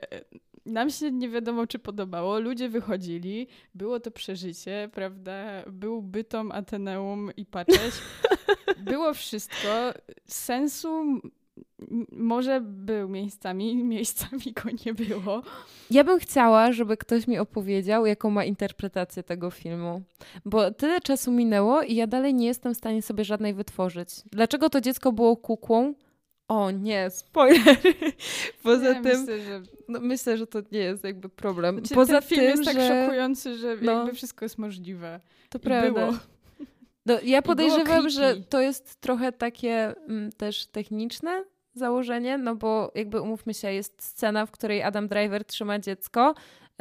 nam 0.71 0.91
się 0.91 1.11
nie 1.11 1.29
wiadomo, 1.29 1.67
czy 1.67 1.79
podobało. 1.79 2.41
Ludzie 2.41 2.69
wychodzili, 2.69 3.47
było 3.75 4.01
to 4.01 4.11
przeżycie, 4.11 4.89
prawda? 4.93 5.63
Był 5.67 6.03
bytom, 6.03 6.53
Ateneum 6.53 7.31
i 7.37 7.47
patrzeć. 7.47 7.95
Było 8.91 9.15
wszystko. 9.15 9.69
Sensu 10.27 11.21
może 12.13 12.61
był 12.61 13.09
miejscami, 13.09 13.77
miejscami 13.85 14.43
go 14.65 14.71
nie 14.87 14.95
było. 14.95 15.43
Ja 15.91 16.05
bym 16.05 16.19
chciała, 16.19 16.73
żeby 16.73 16.97
ktoś 16.97 17.27
mi 17.27 17.39
opowiedział, 17.39 18.07
jaką 18.07 18.31
ma 18.31 18.45
interpretację 18.45 19.23
tego 19.23 19.51
filmu. 19.51 20.03
Bo 20.45 20.71
tyle 20.71 21.01
czasu 21.01 21.33
minęło 21.33 21.83
i 21.83 21.95
ja 21.95 22.07
dalej 22.07 22.35
nie 22.35 22.47
jestem 22.47 22.75
w 22.75 22.77
stanie 22.77 23.03
sobie 23.03 23.25
żadnej 23.25 23.55
wytworzyć. 23.55 24.09
Dlaczego 24.33 24.71
to 24.71 24.81
dziecko 24.81 25.13
było 25.13 25.37
kukłą? 25.37 25.95
O 26.51 26.71
nie, 26.71 27.11
spoiler. 27.11 27.77
Poza 28.63 28.89
Ja 28.89 29.03
tym, 29.03 29.21
myślę, 29.21 29.41
że 29.41 29.63
no, 29.89 30.01
myślę, 30.01 30.39
że 30.39 30.47
to 30.47 30.59
nie 30.73 30.79
jest 30.79 31.05
jakby 31.05 31.29
problem. 31.29 31.79
Znaczy, 31.79 31.95
Poza 31.95 32.13
ten 32.13 32.23
film 32.23 32.41
tym, 32.41 32.51
jest 32.51 32.65
tak 32.65 32.75
że... 32.75 32.89
szokujący, 32.89 33.57
że 33.57 33.77
no. 33.83 33.93
jakby 33.93 34.15
wszystko 34.15 34.45
jest 34.45 34.59
możliwe. 34.59 35.21
To 35.49 35.59
I 35.59 35.61
prawda. 35.61 36.07
Było. 36.07 36.19
No, 37.07 37.19
ja 37.25 37.43
podejrzewam, 37.43 38.11
że 38.11 38.37
to 38.49 38.61
jest 38.61 39.01
trochę 39.01 39.33
takie 39.33 39.95
mm, 40.09 40.33
też 40.33 40.67
techniczne 40.67 41.45
założenie, 41.75 42.39
no 42.39 42.57
bo 42.57 42.93
jakby 42.95 43.21
umówmy 43.21 43.55
się, 43.55 43.73
jest 43.73 44.03
scena, 44.03 44.47
w 44.47 44.51
której 44.51 44.83
Adam 44.83 45.09
Driver 45.09 45.45
trzyma 45.45 45.79
dziecko, 45.79 46.35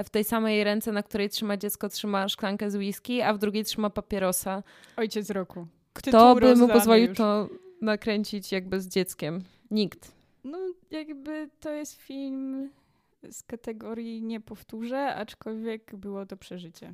w 0.04 0.10
tej 0.10 0.24
samej 0.24 0.64
ręce, 0.64 0.92
na 0.92 1.04
której 1.04 1.30
trzyma 1.30 1.58
dziecko, 1.58 1.90
trzyma 1.90 2.28
szklankę 2.28 2.72
z 2.72 2.76
whisky, 2.76 3.22
a 3.22 3.34
w 3.34 3.38
drugiej 3.38 3.66
trzyma 3.66 3.90
papierosa. 3.90 4.64
Ojciec 4.98 5.30
roku. 5.30 5.68
Kto 5.94 6.36
by 6.36 6.56
mu 6.56 6.68
pozwolił 6.68 7.08
już. 7.08 7.18
to 7.18 7.50
nakręcić 7.82 8.52
jakby 8.52 8.82
z 8.82 8.88
dzieckiem? 8.88 9.44
Nikt. 9.72 10.12
No 10.44 10.58
jakby 10.92 11.50
to 11.60 11.72
jest 11.72 11.94
film 11.94 12.70
z 13.32 13.44
kategorii 13.44 14.24
nie 14.24 14.40
powtórzę, 14.40 15.16
aczkolwiek 15.16 15.96
było 15.96 16.26
to 16.26 16.38
przeżycie. 16.38 16.94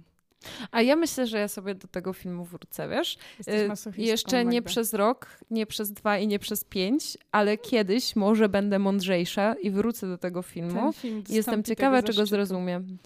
A 0.71 0.81
ja 0.81 0.95
myślę, 0.95 1.27
że 1.27 1.39
ja 1.39 1.47
sobie 1.47 1.75
do 1.75 1.87
tego 1.87 2.13
filmu 2.13 2.45
wrócę, 2.45 2.89
wiesz? 2.89 3.17
Y, 3.47 4.01
Jeszcze 4.01 4.45
nie 4.45 4.61
przez 4.61 4.93
rok, 4.93 5.39
nie 5.51 5.65
przez 5.65 5.91
dwa 5.91 6.17
i 6.17 6.27
nie 6.27 6.39
przez 6.39 6.63
pięć, 6.63 7.17
ale 7.31 7.57
kiedyś 7.57 8.15
może 8.15 8.49
będę 8.49 8.79
mądrzejsza 8.79 9.53
i 9.53 9.71
wrócę 9.71 10.07
do 10.07 10.17
tego 10.17 10.41
filmu. 10.41 10.93
Film 10.93 11.23
Jestem 11.29 11.63
ciekawa, 11.63 12.03
czego 12.03 12.25
zrozumiem. 12.25 12.97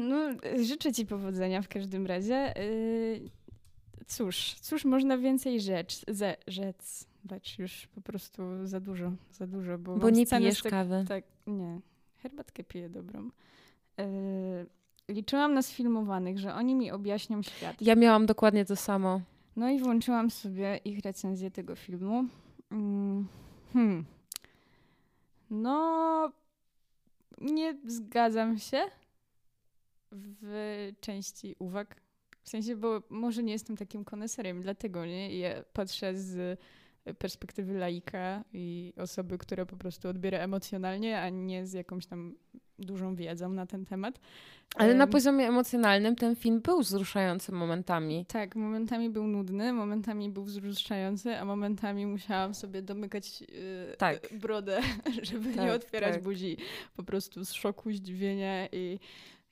No, 0.00 0.28
życzę 0.62 0.92
ci 0.92 1.06
powodzenia 1.06 1.62
w 1.62 1.68
każdym 1.68 2.06
razie. 2.06 2.54
Yy, 2.56 3.30
Cóż, 4.06 4.54
cóż 4.60 4.84
można 4.84 5.18
więcej 5.18 5.60
rzecz, 5.60 6.00
ze, 6.08 6.36
rzec, 6.46 7.06
bacz 7.24 7.58
już 7.58 7.86
po 7.86 8.00
prostu 8.00 8.42
za 8.64 8.80
dużo, 8.80 9.12
za 9.32 9.46
dużo, 9.46 9.78
bo, 9.78 9.96
Bo 9.96 10.10
nie 10.10 10.26
pijesz 10.26 10.62
tak- 10.62 10.70
kawy. 10.72 11.04
Tak, 11.08 11.24
nie. 11.46 11.80
Herbatkę 12.16 12.64
piję 12.64 12.88
dobrą. 12.88 13.30
Yy, 13.98 14.04
liczyłam 15.08 15.54
na 15.54 15.62
sfilmowanych, 15.62 16.38
że 16.38 16.54
oni 16.54 16.74
mi 16.74 16.90
objaśnią 16.90 17.42
świat. 17.42 17.82
Ja 17.82 17.94
miałam 17.94 18.26
dokładnie 18.26 18.64
to 18.64 18.76
samo. 18.76 19.20
No 19.56 19.70
i 19.70 19.78
włączyłam 19.78 20.30
sobie 20.30 20.76
ich 20.84 21.04
recenzję 21.04 21.50
tego 21.50 21.76
filmu. 21.76 22.24
Mm, 22.70 23.26
Hmm. 23.72 24.04
No, 25.50 26.32
nie 27.40 27.78
zgadzam 27.86 28.58
się 28.58 28.80
w 30.12 30.92
części 31.00 31.56
uwag. 31.58 32.00
W 32.42 32.48
sensie, 32.48 32.76
bo 32.76 33.02
może 33.10 33.42
nie 33.42 33.52
jestem 33.52 33.76
takim 33.76 34.04
koneserem, 34.04 34.62
dlatego 34.62 35.06
nie. 35.06 35.38
Ja 35.38 35.64
patrzę 35.72 36.16
z 36.16 36.60
perspektywy 37.18 37.78
laika 37.78 38.44
i 38.52 38.92
osoby, 38.96 39.38
która 39.38 39.66
po 39.66 39.76
prostu 39.76 40.08
odbiera 40.08 40.38
emocjonalnie, 40.38 41.20
a 41.20 41.28
nie 41.28 41.66
z 41.66 41.72
jakąś 41.72 42.06
tam 42.06 42.34
dużą 42.78 43.14
wiedzą 43.14 43.48
na 43.48 43.66
ten 43.66 43.84
temat. 43.84 44.20
Ale 44.76 44.94
na 44.94 45.06
poziomie 45.06 45.48
emocjonalnym 45.48 46.16
ten 46.16 46.36
film 46.36 46.60
był 46.60 46.80
wzruszający 46.80 47.52
momentami. 47.52 48.26
Tak, 48.28 48.56
momentami 48.56 49.10
był 49.10 49.26
nudny, 49.26 49.72
momentami 49.72 50.30
był 50.30 50.44
wzruszający, 50.44 51.36
a 51.36 51.44
momentami 51.44 52.06
musiałam 52.06 52.54
sobie 52.54 52.82
domykać 52.82 53.40
yy, 53.40 53.48
Tak. 53.98 54.28
brodę, 54.32 54.80
żeby 55.22 55.54
Tak, 55.54 55.64
nie 55.64 55.72
otwierać 55.72 56.14
tak. 56.14 56.22
buzi. 56.22 56.56
Po 56.96 57.02
prostu 57.02 57.44
z 57.44 57.52
szoku, 57.52 57.92
zdziwienia 57.92 58.68
i 58.68 58.98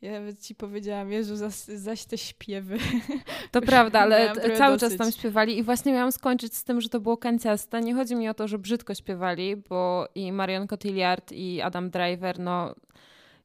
ja 0.02 0.12
nawet 0.12 0.40
ci 0.40 0.54
powiedziałam, 0.54 1.12
Jezu, 1.12 1.36
zaś, 1.36 1.54
zaś 1.54 2.04
te 2.04 2.18
śpiewy. 2.18 2.78
To 3.50 3.60
prawda, 3.60 4.00
ale 4.00 4.32
cały 4.56 4.76
dosyć. 4.76 4.80
czas 4.80 4.96
tam 4.96 5.12
śpiewali 5.12 5.58
i 5.58 5.62
właśnie 5.62 5.92
miałam 5.92 6.12
skończyć 6.12 6.56
z 6.56 6.64
tym, 6.64 6.80
że 6.80 6.88
to 6.88 7.00
było 7.00 7.16
kanciaste. 7.16 7.80
Nie 7.80 7.94
chodzi 7.94 8.16
mi 8.16 8.28
o 8.28 8.34
to, 8.34 8.48
że 8.48 8.58
brzydko 8.58 8.94
śpiewali, 8.94 9.56
bo 9.56 10.08
i 10.14 10.32
Marion 10.32 10.66
Cotillard 10.66 11.32
i 11.32 11.60
Adam 11.60 11.90
Driver, 11.90 12.38
no... 12.38 12.74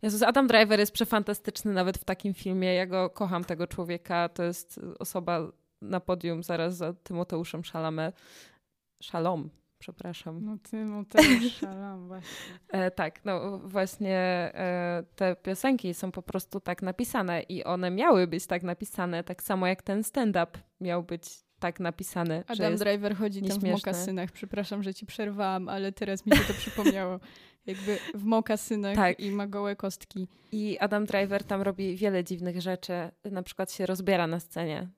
Jezus, 0.01 0.21
Adam 0.21 0.47
Driver 0.47 0.79
jest 0.79 0.91
przefantastyczny 0.91 1.73
nawet 1.73 1.97
w 1.97 2.03
takim 2.03 2.33
filmie. 2.33 2.73
Ja 2.73 2.85
go 2.85 3.09
kocham, 3.09 3.43
tego 3.43 3.67
człowieka. 3.67 4.29
To 4.29 4.43
jest 4.43 4.79
osoba 4.99 5.51
na 5.81 5.99
podium 5.99 6.43
zaraz 6.43 6.77
za 6.77 6.93
Tymoteuszem 6.93 7.63
Chalamet. 7.63 8.15
Szalom, 9.03 9.49
przepraszam. 9.83 10.45
No 10.45 10.57
ty, 10.63 10.85
Mateusz, 10.85 11.53
szalam 11.59 12.07
właśnie. 12.07 12.29
E, 12.69 12.91
tak, 12.91 13.25
no 13.25 13.59
właśnie 13.59 14.17
e, 14.17 15.03
te 15.15 15.35
piosenki 15.35 15.93
są 15.93 16.11
po 16.11 16.21
prostu 16.21 16.59
tak 16.59 16.81
napisane 16.81 17.41
i 17.41 17.63
one 17.63 17.91
miały 17.91 18.27
być 18.27 18.47
tak 18.47 18.63
napisane, 18.63 19.23
tak 19.23 19.43
samo 19.43 19.67
jak 19.67 19.81
ten 19.81 20.03
stand-up 20.03 20.59
miał 20.81 21.03
być 21.03 21.23
tak 21.59 21.79
napisany, 21.79 22.43
że 22.49 22.65
Adam. 22.65 22.75
Driver 22.75 23.15
chodzi 23.15 23.41
tam 23.41 23.59
w 23.59 23.63
mokasynach. 23.63 24.31
Przepraszam, 24.31 24.83
że 24.83 24.93
ci 24.93 25.05
przerwałam, 25.05 25.69
ale 25.69 25.91
teraz 25.91 26.25
mi 26.25 26.37
się 26.37 26.43
to 26.43 26.53
przypomniało. 26.53 27.19
Jakby 27.65 27.97
w 28.15 28.23
mokasynach 28.23 28.95
Tak. 28.95 29.19
i 29.19 29.31
ma 29.31 29.47
gołe 29.47 29.75
kostki. 29.75 30.27
I 30.51 30.79
Adam 30.79 31.05
Driver 31.05 31.43
tam 31.43 31.61
robi 31.61 31.95
wiele 31.95 32.23
dziwnych 32.23 32.61
rzeczy, 32.61 32.93
na 33.31 33.43
przykład 33.43 33.71
się 33.71 33.85
rozbiera 33.85 34.27
na 34.27 34.39
scenie. 34.39 34.89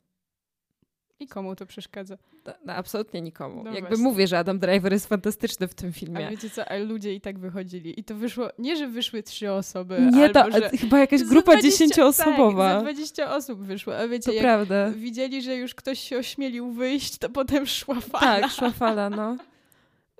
I 1.19 1.27
komu 1.27 1.55
to 1.55 1.65
przeszkadza? 1.65 2.17
No, 2.45 2.53
no, 2.65 2.73
absolutnie 2.73 3.21
nikomu. 3.21 3.63
No 3.63 3.71
Jakby 3.71 3.87
właśnie. 3.89 4.03
mówię, 4.03 4.27
że 4.27 4.37
Adam 4.39 4.59
Driver 4.59 4.93
jest 4.93 5.07
fantastyczny 5.07 5.67
w 5.67 5.73
tym 5.73 5.89
A 5.89 5.91
filmie. 5.91 6.27
wiecie 6.31 6.49
co, 6.49 6.65
a 6.71 6.77
ludzie 6.77 7.13
i 7.13 7.21
tak 7.21 7.39
wychodzili. 7.39 7.99
I 7.99 8.03
to 8.03 8.15
wyszło, 8.15 8.49
nie 8.59 8.75
że 8.77 8.87
wyszły 8.87 9.23
trzy 9.23 9.51
osoby, 9.51 10.09
Nie, 10.13 10.29
to 10.29 10.43
albo 10.43 10.57
że... 10.59 10.69
chyba 10.69 10.99
jakaś 10.99 11.23
grupa 11.23 11.51
20 11.51 11.69
dziesięcioosobowa. 11.85 12.69
Tak, 12.69 12.77
za 12.77 12.81
20 12.81 13.35
osób 13.35 13.59
wyszło. 13.63 13.97
A 13.97 14.07
wiecie, 14.07 14.31
to 14.33 14.39
prawda. 14.39 14.91
widzieli, 14.91 15.41
że 15.41 15.55
już 15.55 15.75
ktoś 15.75 15.99
się 15.99 16.17
ośmielił 16.17 16.71
wyjść, 16.71 17.17
to 17.17 17.29
potem 17.29 17.65
szła 17.65 18.01
fala. 18.01 18.41
Tak, 18.41 18.51
szła 18.51 18.71
fala, 18.71 19.09
no. 19.09 19.37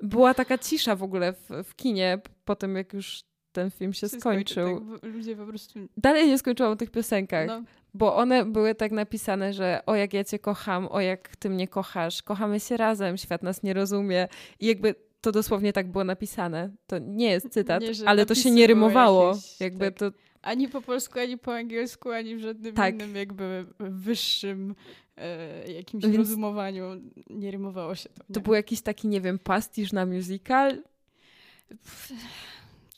Była 0.01 0.33
taka 0.33 0.57
cisza 0.57 0.95
w 0.95 1.03
ogóle 1.03 1.33
w, 1.33 1.49
w 1.63 1.75
kinie 1.75 2.19
po 2.45 2.55
tym, 2.55 2.75
jak 2.75 2.93
już 2.93 3.23
ten 3.51 3.71
film 3.71 3.93
się 3.93 3.97
Wszystko- 3.97 4.19
skończył. 4.19 4.85
Tak, 5.01 5.13
ludzie 5.13 5.35
po 5.35 5.45
prostu... 5.45 5.79
Dalej 5.97 6.27
nie 6.27 6.37
skończyłam 6.37 6.71
o 6.71 6.75
tych 6.75 6.91
piosenkach, 6.91 7.47
No, 7.47 7.63
bo 7.95 8.15
one 8.15 8.45
były 8.45 8.75
tak 8.75 8.91
napisane, 8.91 9.53
że 9.53 9.81
o 9.85 9.95
jak 9.95 10.13
ja 10.13 10.23
cię 10.23 10.39
kocham, 10.39 10.87
o 10.91 10.99
jak 10.99 11.35
ty 11.35 11.49
mnie 11.49 11.67
kochasz, 11.67 12.21
kochamy 12.23 12.59
się 12.59 12.77
razem, 12.77 13.17
świat 13.17 13.43
nas 13.43 13.63
nie 13.63 13.73
rozumie. 13.73 14.27
I 14.59 14.65
jakby 14.67 14.95
to 15.21 15.31
dosłownie 15.31 15.73
tak 15.73 15.91
było 15.91 16.03
napisane. 16.03 16.69
To 16.87 16.97
nie 16.99 17.29
jest 17.29 17.49
cytat, 17.49 17.81
Nie, 17.81 17.89
ale 18.05 18.25
to 18.25 18.35
się 18.35 18.51
nie 18.51 18.67
rymowało. 18.67 19.27
jakieś, 19.29 19.59
jakby 19.61 19.85
tak. 19.91 19.99
to 19.99 20.11
ani 20.41 20.67
po 20.67 20.81
polsku, 20.81 21.19
ani 21.19 21.37
po 21.37 21.55
angielsku, 21.55 22.11
ani 22.11 22.35
w 22.35 22.39
żadnym 22.39 22.75
Tak. 22.75 22.93
innym 22.95 23.15
jakby 23.15 23.65
wyższym 23.79 24.75
e, 25.17 25.71
jakimś 25.73 26.03
Więc- 26.03 26.17
rozumowaniu 26.17 27.01
nie 27.29 27.51
rymowało 27.51 27.95
się 27.95 28.09
to. 28.09 28.23
To 28.33 28.39
nie? 28.39 28.43
był 28.43 28.53
jakiś 28.53 28.81
taki, 28.81 29.07
nie 29.07 29.21
wiem, 29.21 29.39
pastisz 29.39 29.93
na 29.93 30.05
musical? 30.05 30.77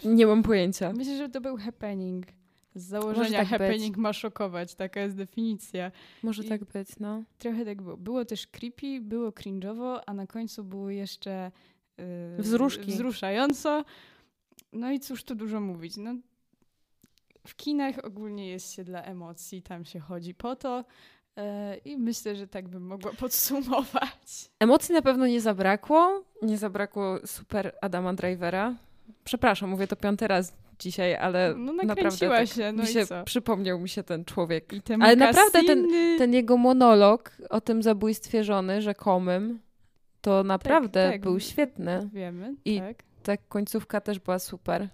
Nie 0.06 0.28
mam 0.28 0.44
pojęcia. 0.44 0.94
Myślę, 0.94 1.18
że 1.18 1.30
to 1.30 1.42
był 1.42 1.58
happening. 1.58 2.26
Z 2.78 2.84
założenia 2.84 3.40
tak 3.40 3.48
happening 3.48 3.98
ma 3.98 4.14
szokować, 4.14 4.76
taka 4.76 5.00
jest 5.00 5.16
definicja. 5.16 5.92
Może 6.24 6.44
I- 6.44 6.50
tak 6.50 6.66
być, 6.66 6.88
no. 7.00 7.24
Trochę 7.38 7.66
tak 7.66 7.82
było. 7.82 7.98
Było 7.98 8.26
też 8.26 8.48
creepy, 8.48 9.02
było 9.02 9.30
cringe'owo, 9.30 10.00
a 10.06 10.14
na 10.14 10.28
końcu 10.28 10.64
było 10.64 10.90
jeszcze 10.90 11.52
yy, 11.98 12.06
Wzruszki. 12.44 12.92
wzruszająco. 12.92 13.86
No 14.74 14.92
i 14.92 15.00
cóż 15.00 15.24
tu 15.24 15.36
dużo 15.36 15.60
mówić. 15.62 15.98
No, 15.98 16.16
w 17.48 17.56
kinach 17.56 18.06
ogólnie 18.06 18.48
jest 18.50 18.74
się 18.74 18.84
dla 18.84 19.04
emocji, 19.04 19.62
tam 19.62 19.86
się 19.86 20.00
chodzi 20.00 20.34
po 20.34 20.56
to. 20.56 20.86
yy, 21.38 21.44
I 21.86 21.98
myślę, 21.98 22.36
że 22.36 22.48
tak 22.48 22.68
bym 22.68 22.84
mogła 22.86 23.12
podsumować. 23.20 24.50
Emocji 24.60 24.94
na 24.94 25.02
pewno 25.02 25.28
nie 25.28 25.42
zabrakło. 25.42 26.24
Nie 26.42 26.58
zabrakło 26.58 27.20
super 27.26 27.76
Adama 27.82 28.14
Drivera. 28.14 28.76
Przepraszam, 29.24 29.70
mówię 29.70 29.88
to 29.88 29.96
piąty 29.96 30.28
raz 30.28 30.54
dzisiaj, 30.80 31.16
ale 31.16 31.54
No 31.58 31.74
naprawdę 31.74 32.30
tak 32.30 32.48
się, 32.48 32.72
no 32.72 32.84
mi 32.84 32.90
się 32.90 33.06
przypomniał 33.26 33.80
mi 33.80 33.90
się 33.90 34.04
ten 34.04 34.26
człowiek. 34.26 34.74
I 34.74 34.82
te 34.82 34.98
Ale 35.02 35.16
naprawdę 35.16 35.64
ten-. 35.64 35.88
Ten 36.18 36.34
jego 36.34 36.58
monolog 36.58 37.32
o 37.50 37.62
tym 37.62 37.84
zabójstwie 37.84 38.44
żony 38.44 38.82
rzekomym, 38.82 39.60
to 40.22 40.44
naprawdę 40.44 41.12
tak. 41.12 41.22
był 41.22 41.40
świetny. 41.40 42.10
Wiemy, 42.14 42.56
I- 42.66 42.80
tak, 42.80 42.98
Ta 43.24 43.38
końcówka 43.38 44.02
też 44.02 44.20
była 44.20 44.40
super. 44.40 44.88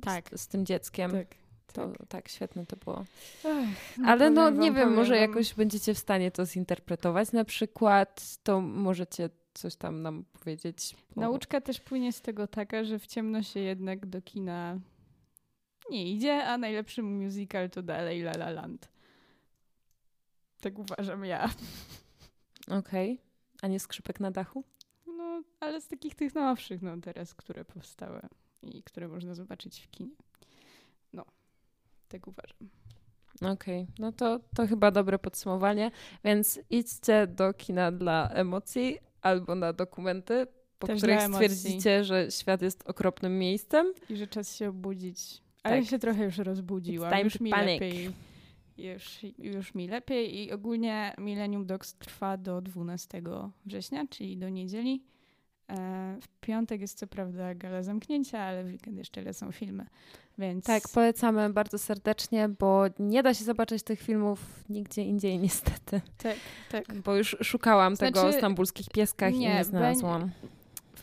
Tak. 0.00 0.28
Z, 0.32 0.40
z 0.40 0.48
tym 0.48 0.66
dzieckiem. 0.66 1.10
tak. 1.10 1.26
To 1.72 1.92
tak, 2.08 2.28
świetne 2.28 2.66
to 2.66 2.76
było. 2.76 3.04
Ech, 3.44 3.68
Ale 4.06 4.30
no 4.30 4.50
nie 4.50 4.72
wiem, 4.72 4.92
może 4.94 5.10
powiem 5.10 5.22
wam. 5.28 5.30
jakoś 5.30 5.54
będziecie 5.54 5.94
w 5.94 5.98
stanie 5.98 6.30
to 6.30 6.46
zinterpretować 6.46 7.32
na 7.32 7.44
przykład, 7.44 8.36
to 8.42 8.60
możecie 8.60 9.30
coś 9.58 9.76
tam 9.76 10.02
nam 10.02 10.24
powiedzieć. 10.24 10.96
Nauczka 11.16 11.60
też 11.60 11.80
płynie 11.80 12.12
z 12.12 12.20
tego 12.20 12.46
taka, 12.46 12.84
że 12.84 12.98
w 12.98 13.06
ciemno 13.06 13.42
się 13.42 13.60
jednak 13.60 14.06
do 14.06 14.22
kina 14.22 14.80
nie 15.90 16.12
idzie, 16.12 16.44
a 16.44 16.58
najlepszy 16.58 17.02
musical 17.02 17.70
to 17.70 17.82
dalej 17.82 18.20
La 18.20 18.32
La 18.32 18.50
Land. 18.50 18.88
Tak 20.60 20.78
uważam 20.78 21.24
ja. 21.24 21.50
Okej. 22.78 23.20
A 23.62 23.66
nie 23.66 23.80
skrzypek 23.80 24.20
na 24.20 24.30
dachu? 24.30 24.64
No, 25.06 25.42
ale 25.60 25.80
z 25.80 25.88
takich 25.88 26.14
tych 26.14 26.34
nowszych, 26.34 26.82
no 26.82 26.96
teraz, 27.00 27.34
które 27.34 27.64
powstały 27.64 28.20
i 28.62 28.82
które 28.82 29.08
można 29.08 29.34
zobaczyć 29.34 29.80
w 29.80 29.90
kinie. 29.90 30.16
No, 31.12 31.24
tak 32.08 32.26
uważam. 32.26 32.68
Okej, 33.42 33.86
no 33.98 34.12
to, 34.12 34.40
to 34.54 34.66
chyba 34.66 34.90
dobre 34.90 35.18
podsumowanie. 35.18 35.90
Więc 36.24 36.60
idźcie 36.70 37.26
do 37.26 37.54
kina 37.54 37.92
dla 37.92 38.28
emocji 38.28 38.98
albo 39.26 39.54
na 39.54 39.72
dokumenty, 39.72 40.46
po 40.78 40.86
Też 40.86 40.98
których 40.98 41.20
stwierdzicie, 41.22 42.04
że 42.04 42.30
świat 42.30 42.62
jest 42.62 42.88
okropnym 42.88 43.38
miejscem. 43.38 43.92
I 44.10 44.16
że 44.16 44.26
czas 44.26 44.56
się 44.56 44.68
obudzić. 44.68 45.42
Ale 45.62 45.80
Tak. 45.80 45.90
się 45.90 45.98
trochę 45.98 46.24
już 46.24 46.38
rozbudziłam. 46.38 47.10
Time 47.10 47.22
Już 47.22 47.40
mi 47.40 47.50
panic. 47.50 47.80
lepiej. 47.80 48.10
Już, 48.78 49.18
już 49.38 49.74
mi 49.74 49.88
lepiej 49.88 50.38
i 50.44 50.52
ogólnie 50.52 51.14
Millennium 51.18 51.66
Dogs 51.66 51.94
trwa 51.94 52.36
do 52.36 52.60
12 52.60 53.22
września, 53.66 54.06
czyli 54.10 54.36
do 54.36 54.48
niedzieli. 54.48 55.02
E, 55.70 56.16
W 56.22 56.28
piątek 56.40 56.80
jest 56.80 56.98
co 56.98 57.06
prawda 57.06 57.54
gala 57.54 57.82
zamknięcia, 57.82 58.38
ale 58.40 58.64
w 58.64 58.66
weekend 58.66 58.98
jeszcze 58.98 59.22
lecą 59.22 59.52
filmy. 59.52 59.86
Więc 60.38 60.64
Tak, 60.64 60.82
polecamy 60.94 61.50
bardzo 61.52 61.78
serdecznie, 61.78 62.48
bo 62.48 62.82
nie 62.98 63.22
da 63.22 63.34
się 63.34 63.44
zobaczyć 63.44 63.82
tych 63.82 64.00
filmów 64.00 64.64
nigdzie 64.68 65.02
indziej 65.02 65.38
niestety. 65.46 66.00
tak, 66.18 66.36
tak. 66.70 66.94
Bo 67.00 67.16
już 67.16 67.36
szukałam 67.42 67.96
tego 67.96 68.18
o 68.20 68.22
Znaczy, 68.22 68.38
stambulskich 68.38 68.86
pieskach 68.90 69.34
i 69.34 69.38
nie, 69.38 69.48
nie 69.48 69.54
beń- 69.54 69.64
znalazłam. 69.64 70.30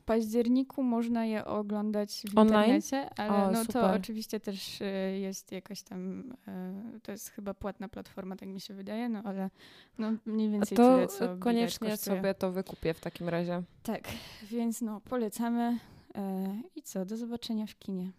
W 0.04 0.06
październiku 0.06 0.84
można 0.84 1.26
je 1.26 1.46
oglądać 1.46 2.24
w 2.34 2.38
Online? 2.38 2.60
internecie, 2.60 3.10
ale 3.20 3.48
O, 3.48 3.52
no 3.52 3.60
to 3.60 3.72
super. 3.72 3.96
oczywiście 3.96 4.39
też 4.39 4.82
e, 4.82 5.20
jest 5.20 5.52
jakaś 5.52 5.82
tam, 5.82 6.32
e, 6.48 7.00
to 7.04 7.12
jest 7.12 7.30
chyba 7.30 7.54
płatna 7.54 7.89
platforma, 7.89 8.36
tak 8.36 8.50
mi 8.50 8.62
się 8.62 8.74
wydaje, 8.74 9.10
no 9.10 9.22
ale 9.24 9.50
no 9.98 10.12
mniej 10.26 10.48
A 10.48 10.52
więcej 10.52 10.78
to 10.78 10.96
tyle, 10.96 11.08
co 11.08 11.38
koniecznie 11.38 11.98
sobie 11.98 12.34
to 12.34 12.52
wykupię 12.52 12.94
w 12.94 13.00
takim 13.00 13.30
razie. 13.30 13.63
Tak, 13.84 14.02
więc 14.44 14.82
no 14.82 15.02
polecamy 15.02 15.80
e, 16.16 16.56
i 16.76 16.82
co, 16.82 17.06
do 17.06 17.18
zobaczenia 17.18 17.66
w 17.68 17.76
kinie. 17.80 18.12